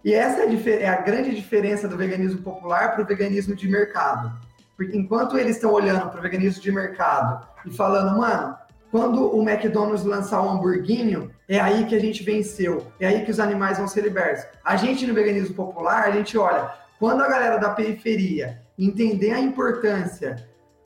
E 0.02 0.14
essa 0.14 0.44
é 0.44 0.48
a, 0.48 0.80
é 0.80 0.88
a 0.88 1.02
grande 1.02 1.36
diferença 1.36 1.90
do 1.90 1.98
veganismo 1.98 2.42
popular 2.42 2.94
para 2.94 3.04
o 3.04 3.06
veganismo 3.06 3.54
de 3.54 3.68
mercado. 3.68 4.32
Porque 4.78 4.98
enquanto 4.98 5.38
eles 5.38 5.58
estão 5.58 5.74
olhando 5.74 6.10
para 6.10 6.20
o 6.20 6.24
veganismo 6.24 6.64
de 6.64 6.72
mercado 6.72 7.46
e 7.66 7.72
falando, 7.76 8.18
mano, 8.18 8.56
quando 8.90 9.36
o 9.36 9.42
McDonald's 9.42 10.06
lançar 10.06 10.42
um 10.42 10.52
hamburguinho, 10.52 11.32
é 11.50 11.60
aí 11.60 11.86
que 11.86 11.96
a 11.96 12.00
gente 12.00 12.24
venceu, 12.24 12.88
é 12.98 13.08
aí 13.08 13.26
que 13.26 13.32
os 13.32 13.42
animais 13.42 13.78
vão 13.78 13.90
ser 13.90 14.02
libertos. 14.02 14.46
A 14.64 14.78
gente 14.78 15.06
no 15.06 15.14
veganismo 15.14 15.54
popular, 15.54 16.04
a 16.04 16.12
gente 16.12 16.38
olha, 16.38 16.72
quando 17.04 17.22
a 17.22 17.28
galera 17.28 17.58
da 17.58 17.70
periferia 17.72 18.62
entender 18.80 19.32
a 19.32 19.40
importância 19.42 20.38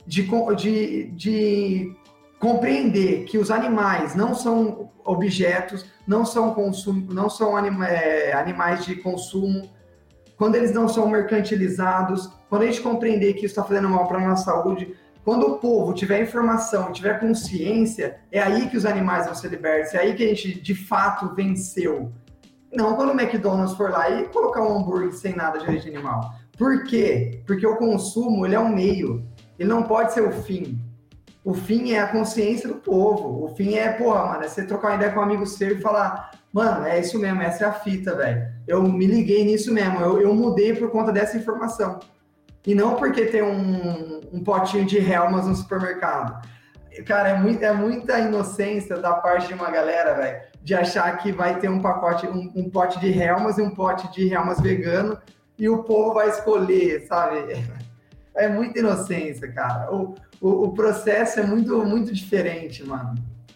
de, 0.04 0.28
de, 0.56 1.12
de 1.12 1.96
compreender 2.40 3.22
que 3.22 3.38
os 3.38 3.52
animais 3.52 4.16
não 4.16 4.34
são 4.34 4.90
objetos, 5.04 5.86
não 6.08 6.26
são, 6.26 6.52
consumo, 6.54 7.14
não 7.14 7.30
são 7.30 7.56
anima, 7.56 7.86
é, 7.86 8.32
animais 8.32 8.84
de 8.84 8.96
consumo, 8.96 9.70
quando 10.36 10.56
eles 10.56 10.72
não 10.72 10.88
são 10.88 11.08
mercantilizados, 11.08 12.28
quando 12.48 12.62
a 12.62 12.66
gente 12.66 12.80
compreender 12.80 13.34
que 13.34 13.46
isso 13.46 13.52
está 13.52 13.62
fazendo 13.62 13.88
mal 13.88 14.08
para 14.08 14.18
a 14.18 14.28
nossa 14.28 14.46
saúde, 14.46 14.96
quando 15.24 15.46
o 15.46 15.58
povo 15.58 15.94
tiver 15.94 16.20
informação, 16.20 16.90
tiver 16.90 17.20
consciência, 17.20 18.18
é 18.32 18.40
aí 18.42 18.68
que 18.68 18.76
os 18.76 18.84
animais 18.84 19.26
vão 19.26 19.36
ser 19.36 19.52
libertos, 19.52 19.94
é 19.94 19.98
aí 19.98 20.16
que 20.16 20.24
a 20.24 20.26
gente 20.26 20.60
de 20.60 20.74
fato 20.74 21.32
venceu. 21.32 22.12
Não 22.72 22.94
quando 22.94 23.10
o 23.10 23.20
McDonald's 23.20 23.76
for 23.76 23.90
lá 23.90 24.10
e 24.10 24.28
colocar 24.28 24.62
um 24.62 24.78
hambúrguer 24.78 25.12
sem 25.12 25.34
nada 25.34 25.58
de 25.58 25.66
origem 25.66 25.94
animal. 25.94 26.34
Por 26.56 26.84
quê? 26.84 27.42
Porque 27.46 27.66
o 27.66 27.76
consumo 27.76 28.44
ele 28.44 28.54
é 28.54 28.60
um 28.60 28.74
meio. 28.74 29.24
Ele 29.58 29.68
não 29.68 29.84
pode 29.84 30.12
ser 30.12 30.22
o 30.22 30.32
fim. 30.32 30.78
O 31.44 31.54
fim 31.54 31.92
é 31.92 32.00
a 32.00 32.08
consciência 32.08 32.68
do 32.68 32.74
povo. 32.74 33.44
O 33.44 33.54
fim 33.54 33.74
é, 33.74 33.92
porra, 33.92 34.26
mano, 34.26 34.44
é 34.44 34.48
você 34.48 34.66
trocar 34.66 34.88
uma 34.88 34.96
ideia 34.96 35.12
com 35.12 35.20
um 35.20 35.22
amigo 35.22 35.46
seu 35.46 35.78
e 35.78 35.80
falar, 35.80 36.32
mano, 36.52 36.84
é 36.84 37.00
isso 37.00 37.18
mesmo, 37.18 37.40
essa 37.40 37.64
é 37.64 37.68
a 37.68 37.72
fita, 37.72 38.14
velho. 38.14 38.46
Eu 38.66 38.82
me 38.82 39.06
liguei 39.06 39.44
nisso 39.44 39.72
mesmo, 39.72 40.00
eu, 40.00 40.20
eu 40.20 40.34
mudei 40.34 40.74
por 40.74 40.90
conta 40.90 41.10
dessa 41.10 41.36
informação. 41.36 42.00
E 42.66 42.74
não 42.74 42.96
porque 42.96 43.24
tem 43.26 43.42
um, 43.42 44.20
um 44.32 44.44
potinho 44.44 44.84
de 44.84 44.98
Helmas 44.98 45.46
no 45.46 45.54
supermercado. 45.54 46.46
Cara, 47.06 47.30
é, 47.30 47.38
muito, 47.38 47.62
é 47.62 47.72
muita 47.72 48.18
inocência 48.18 48.96
da 48.98 49.14
parte 49.14 49.48
de 49.48 49.54
uma 49.54 49.70
galera, 49.70 50.14
velho, 50.14 50.40
de 50.62 50.74
achar 50.74 51.16
que 51.18 51.30
vai 51.30 51.58
ter 51.58 51.68
um 51.68 51.80
pacote, 51.80 52.26
um, 52.26 52.52
um 52.54 52.68
pote 52.68 52.98
de 53.00 53.16
Helmas 53.16 53.58
e 53.58 53.62
um 53.62 53.70
pote 53.70 54.10
de 54.12 54.32
Helmas 54.32 54.60
vegano 54.60 55.18
e 55.58 55.68
o 55.68 55.82
povo 55.82 56.14
vai 56.14 56.28
escolher, 56.28 57.06
sabe? 57.06 57.38
é 58.38 58.48
muita 58.48 58.78
inocência, 58.78 59.52
cara. 59.52 59.92
O, 59.92 60.14
o, 60.40 60.66
o, 60.66 60.72
processo 60.72 61.40
é 61.40 61.42
muito, 61.42 61.84
muito 61.84 62.12
diferente, 62.14 62.86
mano. 62.86 63.14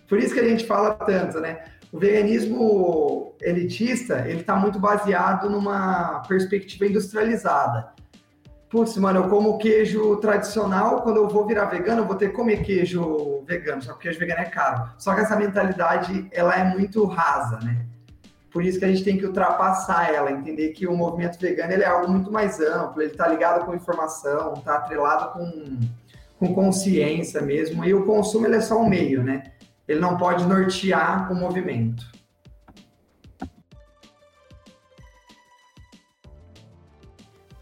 Por 0.09 0.19
isso 0.19 0.35
que 0.35 0.41
a 0.41 0.49
gente 0.49 0.67
fala 0.67 0.95
tanto, 0.95 1.41
né? 1.41 1.65
O 1.93 1.99
veganismo 1.99 3.35
elitista, 3.41 4.25
ele 4.27 4.43
tá 4.43 4.57
muito 4.57 4.79
baseado 4.79 5.49
numa 5.49 6.21
perspectiva 6.27 6.87
industrializada. 6.87 7.93
Putz, 8.73 8.97
mano, 8.97 9.21
eu 9.21 9.29
como 9.29 9.59
queijo 9.59 10.17
tradicional, 10.17 11.03
quando 11.03 11.19
eu 11.19 11.29
vou 11.29 11.47
virar 11.47 11.67
vegano, 11.67 12.01
eu 12.01 12.07
vou 12.07 12.17
ter 12.17 12.31
que 12.31 12.35
comer 12.35 12.63
queijo 12.63 13.45
vegano, 13.47 13.83
só 13.83 13.93
que 13.93 14.05
queijo 14.05 14.19
vegano 14.19 14.41
é 14.41 14.47
caro. 14.47 14.89
Só 14.97 15.15
que 15.15 15.21
essa 15.21 15.37
mentalidade, 15.37 16.27
ela 16.33 16.59
é 16.59 16.65
muito 16.65 17.05
rasa, 17.05 17.59
né? 17.61 17.85
Por 18.51 18.65
isso 18.65 18.79
que 18.79 18.87
a 18.87 18.89
gente 18.89 19.05
tem 19.05 19.19
que 19.19 19.27
ultrapassar 19.27 20.11
ela, 20.15 20.33
entender 20.33 20.71
que 20.71 20.87
o 20.87 20.97
movimento 20.97 21.39
vegano 21.39 21.71
ele 21.71 21.83
é 21.83 21.87
algo 21.87 22.11
muito 22.11 22.33
mais 22.33 22.61
amplo, 22.61 23.03
ele 23.03 23.11
está 23.11 23.29
ligado 23.29 23.67
com 23.67 23.75
informação, 23.75 24.55
está 24.55 24.77
atrelado 24.77 25.35
com, 25.35 25.79
com 26.39 26.55
consciência 26.55 27.43
mesmo, 27.43 27.85
e 27.85 27.93
o 27.93 28.07
consumo 28.07 28.47
ele 28.47 28.57
é 28.57 28.61
só 28.63 28.81
um 28.81 28.89
meio, 28.89 29.23
né? 29.23 29.53
Ele 29.87 30.01
não 30.01 30.17
pode 30.17 30.47
nortear 30.47 31.31
o 31.31 31.35
movimento. 31.35 32.11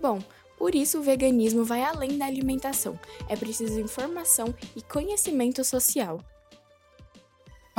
Bom, 0.01 0.21
por 0.61 0.77
isso 0.77 1.01
o 1.01 1.03
veganismo 1.03 1.65
vai 1.65 1.83
além 1.83 2.17
da 2.17 2.27
alimentação. 2.27 2.97
É 3.29 3.35
preciso 3.35 3.81
informação 3.81 4.55
e 4.77 4.83
conhecimento 4.83 5.65
social 5.65 6.21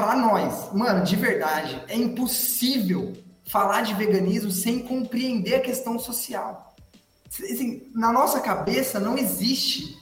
para 0.01 0.15
nós, 0.15 0.73
mano, 0.73 1.03
de 1.03 1.15
verdade, 1.15 1.79
é 1.88 1.95
impossível 1.95 3.13
falar 3.45 3.81
de 3.81 3.93
veganismo 3.93 4.50
sem 4.50 4.79
compreender 4.79 5.55
a 5.55 5.59
questão 5.59 6.00
social. 6.00 6.73
Assim, 7.27 7.83
na 7.93 8.11
nossa 8.11 8.39
cabeça 8.39 9.00
não 9.00 9.15
existe 9.15 9.95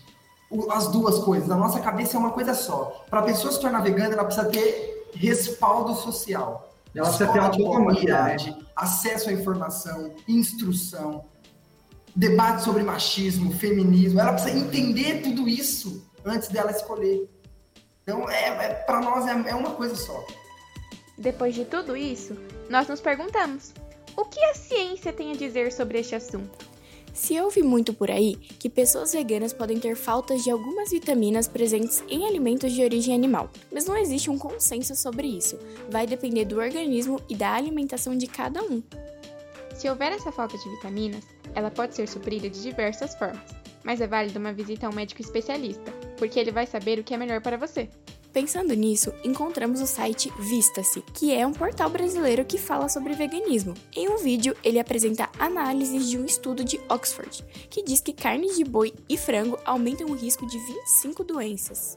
as 0.71 0.88
duas 0.88 1.19
coisas. 1.19 1.50
Na 1.50 1.57
nossa 1.57 1.81
cabeça 1.81 2.15
é 2.15 2.19
uma 2.19 2.31
coisa 2.31 2.53
só. 2.53 3.05
Para 3.09 3.19
a 3.19 3.24
pessoa 3.24 3.51
se 3.51 3.59
tornar 3.59 3.81
vegana, 3.81 4.13
ela 4.13 4.24
precisa 4.24 4.48
ter 4.48 5.12
respaldo 5.13 5.93
social. 5.95 6.71
Ela 6.95 7.07
precisa 7.07 7.31
ter 7.33 7.39
autonomia, 7.39 8.24
né? 8.24 8.57
acesso 8.75 9.29
à 9.29 9.33
informação, 9.33 10.13
instrução, 10.29 11.25
debate 12.15 12.63
sobre 12.63 12.83
machismo, 12.83 13.53
feminismo. 13.53 14.19
Ela 14.19 14.33
precisa 14.33 14.57
entender 14.57 15.21
tudo 15.21 15.47
isso 15.47 16.09
antes 16.25 16.49
dela 16.49 16.71
escolher. 16.71 17.29
Então, 18.03 18.29
é, 18.29 18.47
é 18.47 18.73
para 18.73 19.01
nós 19.01 19.27
é, 19.27 19.49
é 19.49 19.55
uma 19.55 19.71
coisa 19.71 19.95
só. 19.95 20.25
Depois 21.17 21.53
de 21.53 21.65
tudo 21.65 21.95
isso, 21.95 22.35
nós 22.69 22.87
nos 22.87 23.01
perguntamos: 23.01 23.73
o 24.15 24.25
que 24.25 24.43
a 24.45 24.53
ciência 24.53 25.13
tem 25.13 25.31
a 25.31 25.35
dizer 25.35 25.71
sobre 25.71 25.99
este 25.99 26.15
assunto? 26.15 26.69
Se 27.13 27.39
ouve 27.41 27.61
muito 27.61 27.93
por 27.93 28.09
aí 28.09 28.35
que 28.35 28.69
pessoas 28.69 29.13
veganas 29.13 29.51
podem 29.51 29.79
ter 29.79 29.95
faltas 29.95 30.43
de 30.43 30.51
algumas 30.51 30.91
vitaminas 30.91 31.47
presentes 31.47 32.03
em 32.07 32.25
alimentos 32.25 32.71
de 32.71 32.83
origem 32.83 33.13
animal, 33.13 33.49
mas 33.71 33.85
não 33.85 33.97
existe 33.97 34.29
um 34.29 34.37
consenso 34.37 34.95
sobre 34.95 35.27
isso. 35.27 35.59
Vai 35.89 36.07
depender 36.07 36.45
do 36.45 36.59
organismo 36.59 37.19
e 37.27 37.35
da 37.35 37.53
alimentação 37.53 38.17
de 38.17 38.27
cada 38.27 38.61
um. 38.63 38.81
Se 39.79 39.89
houver 39.89 40.12
essa 40.12 40.29
falta 40.29 40.57
de 40.57 40.69
vitaminas, 40.69 41.24
ela 41.55 41.71
pode 41.71 41.95
ser 41.95 42.05
suprida 42.05 42.50
de 42.50 42.62
diversas 42.62 43.15
formas, 43.15 43.50
mas 43.81 44.01
é 44.01 44.07
válido 44.07 44.38
uma 44.38 44.51
visita 44.51 44.86
a 44.86 44.89
um 44.89 44.93
médico 44.93 45.21
especialista, 45.21 45.89
porque 46.17 46.38
ele 46.38 46.51
vai 46.51 46.67
saber 46.67 47.00
o 47.00 47.03
que 47.03 47.13
é 47.13 47.17
melhor 47.17 47.39
para 47.39 47.55
você. 47.55 47.88
Pensando 48.33 48.74
nisso, 48.74 49.13
encontramos 49.24 49.79
o 49.79 49.88
site 49.88 50.33
Vista-se, 50.38 51.01
que 51.13 51.33
é 51.33 51.48
um 51.48 51.53
portal 51.53 51.89
brasileiro 51.89 52.43
que 52.43 52.57
fala 52.57 52.89
sobre 52.89 53.13
veganismo. 53.13 53.74
Em 53.95 54.09
um 54.09 54.17
vídeo, 54.17 54.53
ele 54.65 54.81
apresenta 54.81 55.29
análises 55.39 56.09
de 56.09 56.17
um 56.17 56.25
estudo 56.25 56.62
de 56.62 56.77
Oxford, 56.89 57.41
que 57.69 57.81
diz 57.81 58.01
que 58.01 58.12
carne 58.12 58.53
de 58.53 58.65
boi 58.65 58.93
e 59.07 59.17
frango 59.17 59.57
aumentam 59.63 60.09
o 60.09 60.13
risco 60.13 60.45
de 60.45 60.57
25 60.57 61.24
doenças. 61.24 61.95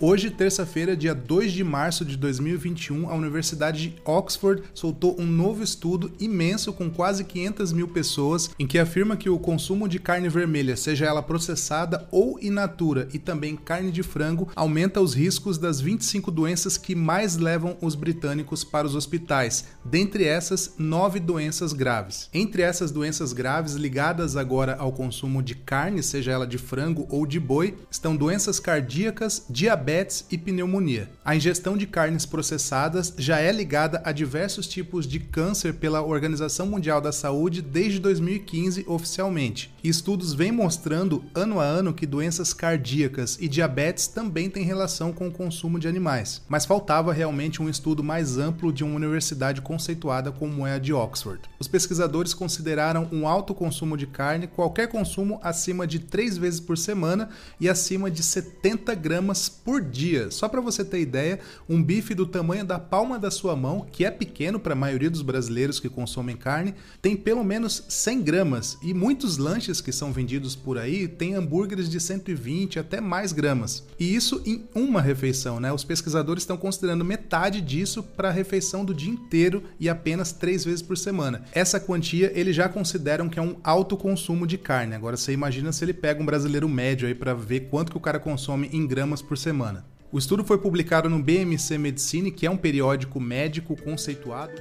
Hoje, 0.00 0.30
terça-feira, 0.30 0.96
dia 0.96 1.12
2 1.12 1.52
de 1.52 1.64
março 1.64 2.04
de 2.04 2.16
2021, 2.16 3.10
a 3.10 3.16
Universidade 3.16 3.88
de 3.88 3.96
Oxford 4.04 4.62
soltou 4.72 5.20
um 5.20 5.26
novo 5.26 5.60
estudo 5.60 6.12
imenso 6.20 6.72
com 6.72 6.88
quase 6.88 7.24
500 7.24 7.72
mil 7.72 7.88
pessoas, 7.88 8.48
em 8.60 8.64
que 8.64 8.78
afirma 8.78 9.16
que 9.16 9.28
o 9.28 9.40
consumo 9.40 9.88
de 9.88 9.98
carne 9.98 10.28
vermelha, 10.28 10.76
seja 10.76 11.06
ela 11.06 11.20
processada 11.20 12.06
ou 12.12 12.38
in 12.40 12.50
natura, 12.50 13.08
e 13.12 13.18
também 13.18 13.56
carne 13.56 13.90
de 13.90 14.04
frango, 14.04 14.48
aumenta 14.54 15.00
os 15.00 15.14
riscos 15.14 15.58
das 15.58 15.80
25 15.80 16.30
doenças 16.30 16.78
que 16.78 16.94
mais 16.94 17.36
levam 17.36 17.76
os 17.80 17.96
britânicos 17.96 18.62
para 18.62 18.86
os 18.86 18.94
hospitais, 18.94 19.64
dentre 19.84 20.22
essas, 20.22 20.74
nove 20.78 21.18
doenças 21.18 21.72
graves. 21.72 22.30
Entre 22.32 22.62
essas 22.62 22.92
doenças 22.92 23.32
graves 23.32 23.74
ligadas 23.74 24.36
agora 24.36 24.76
ao 24.78 24.92
consumo 24.92 25.42
de 25.42 25.56
carne, 25.56 26.04
seja 26.04 26.30
ela 26.30 26.46
de 26.46 26.56
frango 26.56 27.04
ou 27.10 27.26
de 27.26 27.40
boi, 27.40 27.76
estão 27.90 28.14
doenças 28.14 28.60
cardíacas, 28.60 29.44
diabetes 29.50 29.87
diabetes 29.88 30.26
e 30.30 30.36
pneumonia. 30.36 31.08
A 31.24 31.34
ingestão 31.34 31.74
de 31.74 31.86
carnes 31.86 32.26
processadas 32.26 33.14
já 33.16 33.38
é 33.38 33.50
ligada 33.50 34.02
a 34.04 34.12
diversos 34.12 34.66
tipos 34.68 35.06
de 35.06 35.18
câncer 35.18 35.74
pela 35.74 36.02
Organização 36.02 36.66
Mundial 36.66 37.00
da 37.00 37.10
Saúde 37.10 37.62
desde 37.62 37.98
2015 37.98 38.84
oficialmente. 38.86 39.74
Estudos 39.82 40.34
vêm 40.34 40.52
mostrando 40.52 41.24
ano 41.34 41.58
a 41.58 41.64
ano 41.64 41.94
que 41.94 42.04
doenças 42.04 42.52
cardíacas 42.52 43.38
e 43.40 43.48
diabetes 43.48 44.08
também 44.08 44.50
têm 44.50 44.62
relação 44.62 45.10
com 45.10 45.28
o 45.28 45.32
consumo 45.32 45.78
de 45.78 45.88
animais. 45.88 46.42
Mas 46.48 46.66
faltava 46.66 47.10
realmente 47.10 47.62
um 47.62 47.68
estudo 47.68 48.04
mais 48.04 48.36
amplo 48.36 48.70
de 48.70 48.84
uma 48.84 48.96
universidade 48.96 49.62
conceituada 49.62 50.30
como 50.30 50.66
é 50.66 50.74
a 50.74 50.78
de 50.78 50.92
Oxford. 50.92 51.40
Os 51.58 51.68
pesquisadores 51.68 52.34
consideraram 52.34 53.08
um 53.10 53.26
alto 53.26 53.54
consumo 53.54 53.96
de 53.96 54.06
carne 54.06 54.46
qualquer 54.46 54.88
consumo 54.88 55.40
acima 55.42 55.86
de 55.86 55.98
3 55.98 56.36
vezes 56.36 56.60
por 56.60 56.76
semana 56.76 57.30
e 57.58 57.70
acima 57.70 58.10
de 58.10 58.22
70 58.22 58.94
gramas 58.94 59.48
por 59.48 59.77
por 59.78 59.82
dia. 59.82 60.28
Só 60.30 60.48
para 60.48 60.60
você 60.60 60.84
ter 60.84 61.00
ideia, 61.00 61.38
um 61.68 61.80
bife 61.80 62.12
do 62.12 62.26
tamanho 62.26 62.64
da 62.64 62.80
palma 62.80 63.16
da 63.16 63.30
sua 63.30 63.54
mão, 63.54 63.86
que 63.92 64.04
é 64.04 64.10
pequeno 64.10 64.58
para 64.58 64.72
a 64.72 64.76
maioria 64.76 65.08
dos 65.08 65.22
brasileiros 65.22 65.78
que 65.78 65.88
consomem 65.88 66.36
carne, 66.36 66.74
tem 67.00 67.16
pelo 67.16 67.44
menos 67.44 67.84
100 67.88 68.22
gramas. 68.22 68.78
E 68.82 68.92
muitos 68.92 69.38
lanches 69.38 69.80
que 69.80 69.92
são 69.92 70.12
vendidos 70.12 70.56
por 70.56 70.76
aí 70.76 71.06
têm 71.06 71.36
hambúrgueres 71.36 71.88
de 71.88 72.00
120 72.00 72.80
até 72.80 73.00
mais 73.00 73.32
gramas. 73.32 73.84
E 74.00 74.12
isso 74.12 74.42
em 74.44 74.64
uma 74.74 75.00
refeição, 75.00 75.60
né? 75.60 75.72
Os 75.72 75.84
pesquisadores 75.84 76.42
estão 76.42 76.56
considerando 76.56 77.04
metade 77.04 77.60
disso 77.60 78.02
para 78.02 78.28
a 78.28 78.32
refeição 78.32 78.84
do 78.84 78.92
dia 78.92 79.12
inteiro 79.12 79.62
e 79.78 79.88
apenas 79.88 80.32
três 80.32 80.64
vezes 80.64 80.82
por 80.82 80.98
semana. 80.98 81.44
Essa 81.52 81.78
quantia 81.78 82.32
eles 82.34 82.56
já 82.56 82.68
consideram 82.68 83.28
que 83.28 83.38
é 83.38 83.42
um 83.42 83.56
alto 83.62 83.96
consumo 83.96 84.44
de 84.44 84.58
carne. 84.58 84.96
Agora 84.96 85.16
você 85.16 85.32
imagina 85.32 85.70
se 85.70 85.84
ele 85.84 85.94
pega 85.94 86.20
um 86.20 86.26
brasileiro 86.26 86.68
médio 86.68 87.06
aí 87.06 87.14
para 87.14 87.32
ver 87.32 87.68
quanto 87.70 87.92
que 87.92 87.96
o 87.96 88.00
cara 88.00 88.18
consome 88.18 88.68
em 88.72 88.84
gramas 88.84 89.22
por 89.22 89.38
semana 89.38 89.67
semana. 89.68 89.84
O 90.10 90.18
estudo 90.18 90.42
foi 90.42 90.58
publicado 90.58 91.10
no 91.10 91.22
BMC 91.22 91.76
Medicine, 91.76 92.30
que 92.30 92.46
é 92.46 92.50
um 92.50 92.56
periódico 92.56 93.20
médico 93.20 93.76
conceituado. 93.76 94.52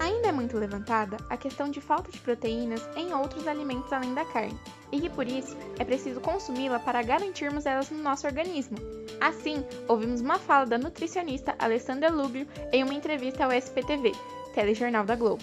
Ainda 0.00 0.28
é 0.28 0.32
muito 0.32 0.56
levantada 0.58 1.16
a 1.28 1.36
questão 1.36 1.70
de 1.70 1.80
falta 1.80 2.10
de 2.10 2.18
proteínas 2.18 2.86
em 2.96 3.14
outros 3.14 3.46
alimentos 3.46 3.92
além 3.92 4.14
da 4.14 4.24
carne, 4.24 4.58
e 4.92 5.00
que 5.00 5.08
por 5.08 5.26
isso 5.26 5.56
é 5.78 5.84
preciso 5.84 6.20
consumi-la 6.20 6.78
para 6.78 7.02
garantirmos 7.02 7.66
elas 7.66 7.90
no 7.90 8.02
nosso 8.02 8.26
organismo. 8.26 8.76
Assim, 9.20 9.64
ouvimos 9.88 10.20
uma 10.20 10.38
fala 10.38 10.66
da 10.66 10.78
nutricionista 10.78 11.54
Alessandra 11.58 12.10
Luglio 12.10 12.46
em 12.72 12.82
uma 12.82 12.94
entrevista 12.94 13.44
ao 13.44 13.52
SPTV, 13.52 14.12
telejornal 14.54 15.04
da 15.04 15.16
Globo. 15.16 15.42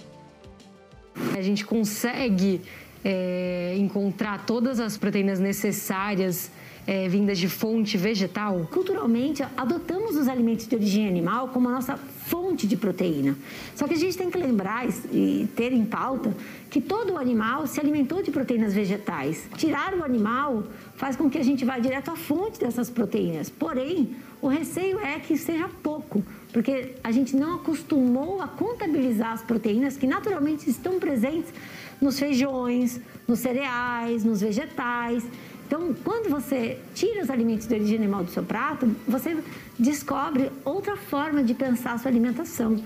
A 1.35 1.41
gente 1.41 1.65
consegue 1.65 2.61
é, 3.03 3.75
encontrar 3.77 4.45
todas 4.45 4.79
as 4.79 4.97
proteínas 4.97 5.39
necessárias 5.39 6.51
é, 6.85 7.07
vindas 7.07 7.37
de 7.37 7.47
fonte 7.47 7.97
vegetal? 7.97 8.67
Culturalmente, 8.71 9.43
adotamos 9.55 10.15
os 10.15 10.27
alimentos 10.27 10.67
de 10.67 10.75
origem 10.75 11.07
animal 11.07 11.49
como 11.49 11.69
a 11.69 11.71
nossa 11.71 11.97
fonte 11.97 12.65
de 12.65 12.75
proteína. 12.77 13.35
Só 13.75 13.87
que 13.87 13.93
a 13.93 13.97
gente 13.97 14.17
tem 14.17 14.29
que 14.29 14.37
lembrar 14.37 14.87
e 15.11 15.47
ter 15.55 15.71
em 15.71 15.85
pauta 15.85 16.35
que 16.69 16.81
todo 16.81 17.17
animal 17.17 17.67
se 17.67 17.79
alimentou 17.79 18.23
de 18.23 18.31
proteínas 18.31 18.73
vegetais. 18.73 19.47
Tirar 19.57 19.93
o 19.93 20.03
animal 20.03 20.63
faz 20.95 21.15
com 21.15 21.29
que 21.29 21.37
a 21.37 21.43
gente 21.43 21.63
vá 21.63 21.77
direto 21.77 22.09
à 22.09 22.15
fonte 22.15 22.59
dessas 22.59 22.89
proteínas. 22.89 23.49
Porém, 23.49 24.15
o 24.41 24.47
receio 24.47 24.99
é 24.99 25.19
que 25.19 25.37
seja 25.37 25.69
pouco, 25.81 26.23
porque 26.51 26.95
a 27.03 27.11
gente 27.11 27.35
não 27.35 27.55
acostumou 27.55 28.41
a 28.41 28.47
contabilizar 28.47 29.33
as 29.33 29.41
proteínas 29.41 29.95
que 29.95 30.07
naturalmente 30.07 30.69
estão 30.69 30.99
presentes 30.99 31.53
nos 32.01 32.19
feijões, 32.19 32.99
nos 33.27 33.39
cereais, 33.39 34.23
nos 34.23 34.41
vegetais. 34.41 35.23
Então, 35.65 35.93
quando 36.03 36.29
você 36.29 36.79
tira 36.93 37.23
os 37.23 37.29
alimentos 37.29 37.67
de 37.67 37.73
origem 37.73 37.97
animal 37.97 38.23
do 38.23 38.31
seu 38.31 38.43
prato, 38.43 38.85
você 39.07 39.37
descobre 39.79 40.51
outra 40.63 40.95
forma 40.95 41.43
de 41.43 41.53
pensar 41.53 41.93
a 41.93 41.97
sua 41.97 42.11
alimentação. 42.11 42.83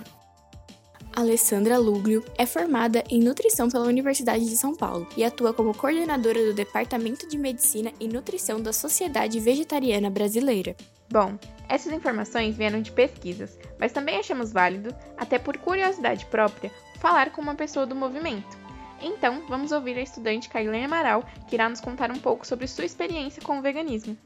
Alessandra 1.18 1.80
Luglio 1.80 2.24
é 2.38 2.46
formada 2.46 3.04
em 3.10 3.20
nutrição 3.20 3.70
pela 3.70 3.88
Universidade 3.88 4.46
de 4.46 4.56
São 4.56 4.76
Paulo 4.76 5.08
e 5.18 5.24
atua 5.24 5.52
como 5.52 5.74
coordenadora 5.74 6.46
do 6.46 6.54
Departamento 6.54 7.28
de 7.28 7.40
Medicina 7.40 7.92
e 8.00 8.08
Nutrição 8.08 8.62
da 8.62 8.72
Sociedade 8.72 9.40
Vegetariana 9.40 10.12
Brasileira. 10.12 10.76
Bom, 11.10 11.36
essas 11.68 11.92
informações 11.92 12.56
vieram 12.56 12.84
de 12.84 12.92
pesquisas, 12.92 13.58
mas 13.80 13.92
também 13.92 14.18
achamos 14.18 14.52
válido, 14.52 14.94
até 15.18 15.40
por 15.40 15.58
curiosidade 15.58 16.24
própria, 16.28 16.72
falar 17.00 17.32
com 17.32 17.42
uma 17.42 17.56
pessoa 17.56 17.88
do 17.88 17.96
movimento. 17.96 18.67
Então, 19.02 19.44
vamos 19.48 19.72
ouvir 19.72 19.98
a 19.98 20.02
estudante 20.02 20.50
Kailene 20.50 20.86
Amaral, 20.86 21.24
que 21.48 21.56
irá 21.56 21.70
nos 21.70 21.80
contar 21.80 22.12
um 22.12 22.20
pouco 22.20 22.46
sobre 22.46 22.68
sua 22.68 22.86
experiência 22.86 23.42
com 23.42 23.60
o 23.60 23.62
veganismo. 23.62 24.18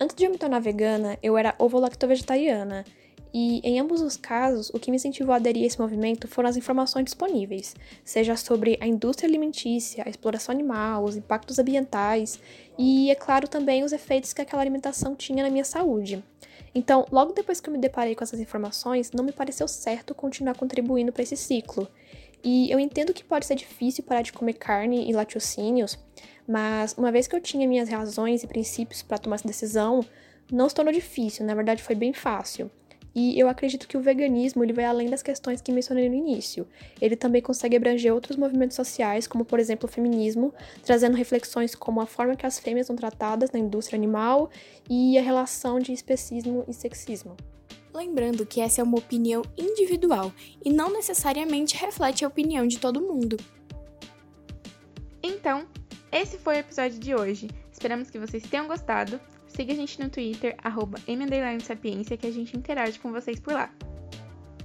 Antes 0.00 0.16
de 0.16 0.24
eu 0.24 0.30
me 0.30 0.38
tornar 0.38 0.60
vegana, 0.60 1.18
eu 1.22 1.36
era 1.36 1.54
ovo-lacto-vegetariana, 1.58 2.84
e 3.32 3.60
em 3.62 3.78
ambos 3.78 4.00
os 4.00 4.16
casos, 4.16 4.70
o 4.70 4.78
que 4.78 4.90
me 4.90 4.96
incentivou 4.96 5.32
a 5.32 5.36
aderir 5.36 5.62
a 5.62 5.66
esse 5.66 5.78
movimento 5.78 6.26
foram 6.26 6.48
as 6.48 6.56
informações 6.56 7.04
disponíveis, 7.04 7.76
seja 8.04 8.34
sobre 8.36 8.76
a 8.80 8.86
indústria 8.86 9.28
alimentícia, 9.28 10.02
a 10.04 10.10
exploração 10.10 10.52
animal, 10.52 11.04
os 11.04 11.16
impactos 11.16 11.58
ambientais 11.58 12.40
e, 12.76 13.10
é 13.10 13.14
claro, 13.14 13.46
também 13.46 13.84
os 13.84 13.92
efeitos 13.92 14.32
que 14.32 14.42
aquela 14.42 14.62
alimentação 14.62 15.14
tinha 15.14 15.44
na 15.44 15.50
minha 15.50 15.64
saúde. 15.64 16.24
Então, 16.74 17.06
logo 17.10 17.32
depois 17.32 17.60
que 17.60 17.68
eu 17.68 17.72
me 17.72 17.78
deparei 17.78 18.14
com 18.14 18.24
essas 18.24 18.40
informações, 18.40 19.12
não 19.12 19.24
me 19.24 19.32
pareceu 19.32 19.68
certo 19.68 20.14
continuar 20.14 20.56
contribuindo 20.56 21.12
para 21.12 21.22
esse 21.22 21.36
ciclo. 21.36 21.88
E 22.42 22.70
eu 22.70 22.80
entendo 22.80 23.12
que 23.12 23.22
pode 23.22 23.46
ser 23.46 23.54
difícil 23.54 24.04
parar 24.04 24.22
de 24.22 24.32
comer 24.32 24.54
carne 24.54 25.08
e 25.08 25.12
laticínios, 25.12 25.98
mas 26.48 26.94
uma 26.96 27.12
vez 27.12 27.26
que 27.26 27.36
eu 27.36 27.40
tinha 27.40 27.68
minhas 27.68 27.88
razões 27.88 28.42
e 28.42 28.46
princípios 28.46 29.02
para 29.02 29.18
tomar 29.18 29.36
essa 29.36 29.46
decisão, 29.46 30.04
não 30.50 30.68
se 30.68 30.74
tornou 30.74 30.92
difícil, 30.92 31.44
na 31.44 31.54
verdade 31.54 31.82
foi 31.82 31.94
bem 31.94 32.12
fácil. 32.12 32.70
E 33.14 33.38
eu 33.38 33.48
acredito 33.48 33.88
que 33.88 33.96
o 33.96 34.00
veganismo 34.00 34.62
ele 34.62 34.72
vai 34.72 34.84
além 34.84 35.10
das 35.10 35.22
questões 35.22 35.60
que 35.60 35.72
mencionei 35.72 36.08
no 36.08 36.14
início. 36.14 36.66
Ele 37.00 37.16
também 37.16 37.42
consegue 37.42 37.76
abranger 37.76 38.14
outros 38.14 38.36
movimentos 38.36 38.76
sociais, 38.76 39.26
como 39.26 39.44
por 39.44 39.58
exemplo 39.58 39.88
o 39.88 39.92
feminismo, 39.92 40.54
trazendo 40.84 41.16
reflexões 41.16 41.74
como 41.74 42.00
a 42.00 42.06
forma 42.06 42.36
que 42.36 42.46
as 42.46 42.58
fêmeas 42.58 42.86
são 42.86 42.94
tratadas 42.94 43.50
na 43.50 43.58
indústria 43.58 43.96
animal 43.96 44.48
e 44.88 45.18
a 45.18 45.22
relação 45.22 45.80
de 45.80 45.92
especismo 45.92 46.64
e 46.68 46.72
sexismo. 46.72 47.36
Lembrando 47.92 48.46
que 48.46 48.60
essa 48.60 48.80
é 48.80 48.84
uma 48.84 48.98
opinião 48.98 49.42
individual 49.56 50.32
e 50.64 50.70
não 50.70 50.92
necessariamente 50.92 51.76
reflete 51.76 52.24
a 52.24 52.28
opinião 52.28 52.66
de 52.66 52.78
todo 52.78 53.00
mundo. 53.00 53.36
Então, 55.22 55.66
esse 56.12 56.38
foi 56.38 56.56
o 56.56 56.58
episódio 56.60 56.98
de 56.98 57.14
hoje. 57.14 57.48
Esperamos 57.72 58.10
que 58.10 58.18
vocês 58.18 58.42
tenham 58.44 58.68
gostado. 58.68 59.20
Siga 59.48 59.72
a 59.72 59.76
gente 59.76 60.00
no 60.00 60.08
Twitter, 60.08 60.56
arroba 60.62 60.98
que 62.16 62.26
a 62.26 62.30
gente 62.30 62.56
interage 62.56 62.98
com 62.98 63.10
vocês 63.10 63.40
por 63.40 63.52
lá. 63.52 63.70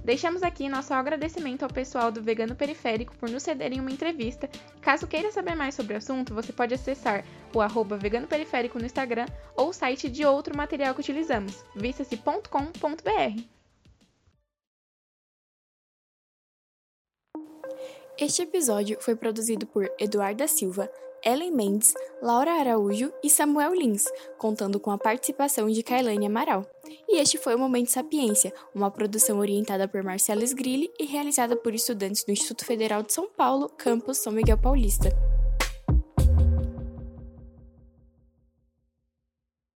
Deixamos 0.06 0.44
aqui 0.44 0.68
nosso 0.68 0.94
agradecimento 0.94 1.64
ao 1.64 1.68
pessoal 1.68 2.12
do 2.12 2.22
Vegano 2.22 2.54
Periférico 2.54 3.12
por 3.16 3.28
nos 3.28 3.42
cederem 3.42 3.80
uma 3.80 3.90
entrevista. 3.90 4.48
Caso 4.80 5.04
queira 5.04 5.32
saber 5.32 5.56
mais 5.56 5.74
sobre 5.74 5.94
o 5.94 5.96
assunto, 5.96 6.32
você 6.32 6.52
pode 6.52 6.72
acessar 6.72 7.24
o 7.52 7.60
arroba 7.60 7.96
Vegano 7.96 8.28
Periférico 8.28 8.78
no 8.78 8.86
Instagram 8.86 9.26
ou 9.56 9.70
o 9.70 9.72
site 9.72 10.08
de 10.08 10.24
outro 10.24 10.56
material 10.56 10.94
que 10.94 11.00
utilizamos, 11.00 11.64
vista-se.com.br. 11.74 13.55
Este 18.18 18.40
episódio 18.40 18.96
foi 18.98 19.14
produzido 19.14 19.66
por 19.66 19.92
Eduarda 19.98 20.48
Silva, 20.48 20.90
Ellen 21.22 21.50
Mendes, 21.52 21.92
Laura 22.22 22.52
Araújo 22.52 23.12
e 23.22 23.28
Samuel 23.28 23.74
Lins, 23.74 24.06
contando 24.38 24.80
com 24.80 24.90
a 24.90 24.96
participação 24.96 25.68
de 25.68 25.82
Kailane 25.82 26.24
Amaral. 26.24 26.64
E 27.06 27.18
este 27.18 27.36
foi 27.36 27.54
o 27.54 27.58
Momento 27.58 27.90
Sapiência, 27.90 28.54
uma 28.74 28.90
produção 28.90 29.38
orientada 29.38 29.86
por 29.86 30.02
Marcelo 30.02 30.42
Sgrilli 30.42 30.90
e 30.98 31.04
realizada 31.04 31.56
por 31.56 31.74
estudantes 31.74 32.24
do 32.24 32.32
Instituto 32.32 32.64
Federal 32.64 33.02
de 33.02 33.12
São 33.12 33.28
Paulo, 33.28 33.68
campus 33.76 34.16
São 34.16 34.32
Miguel 34.32 34.56
Paulista. 34.56 35.10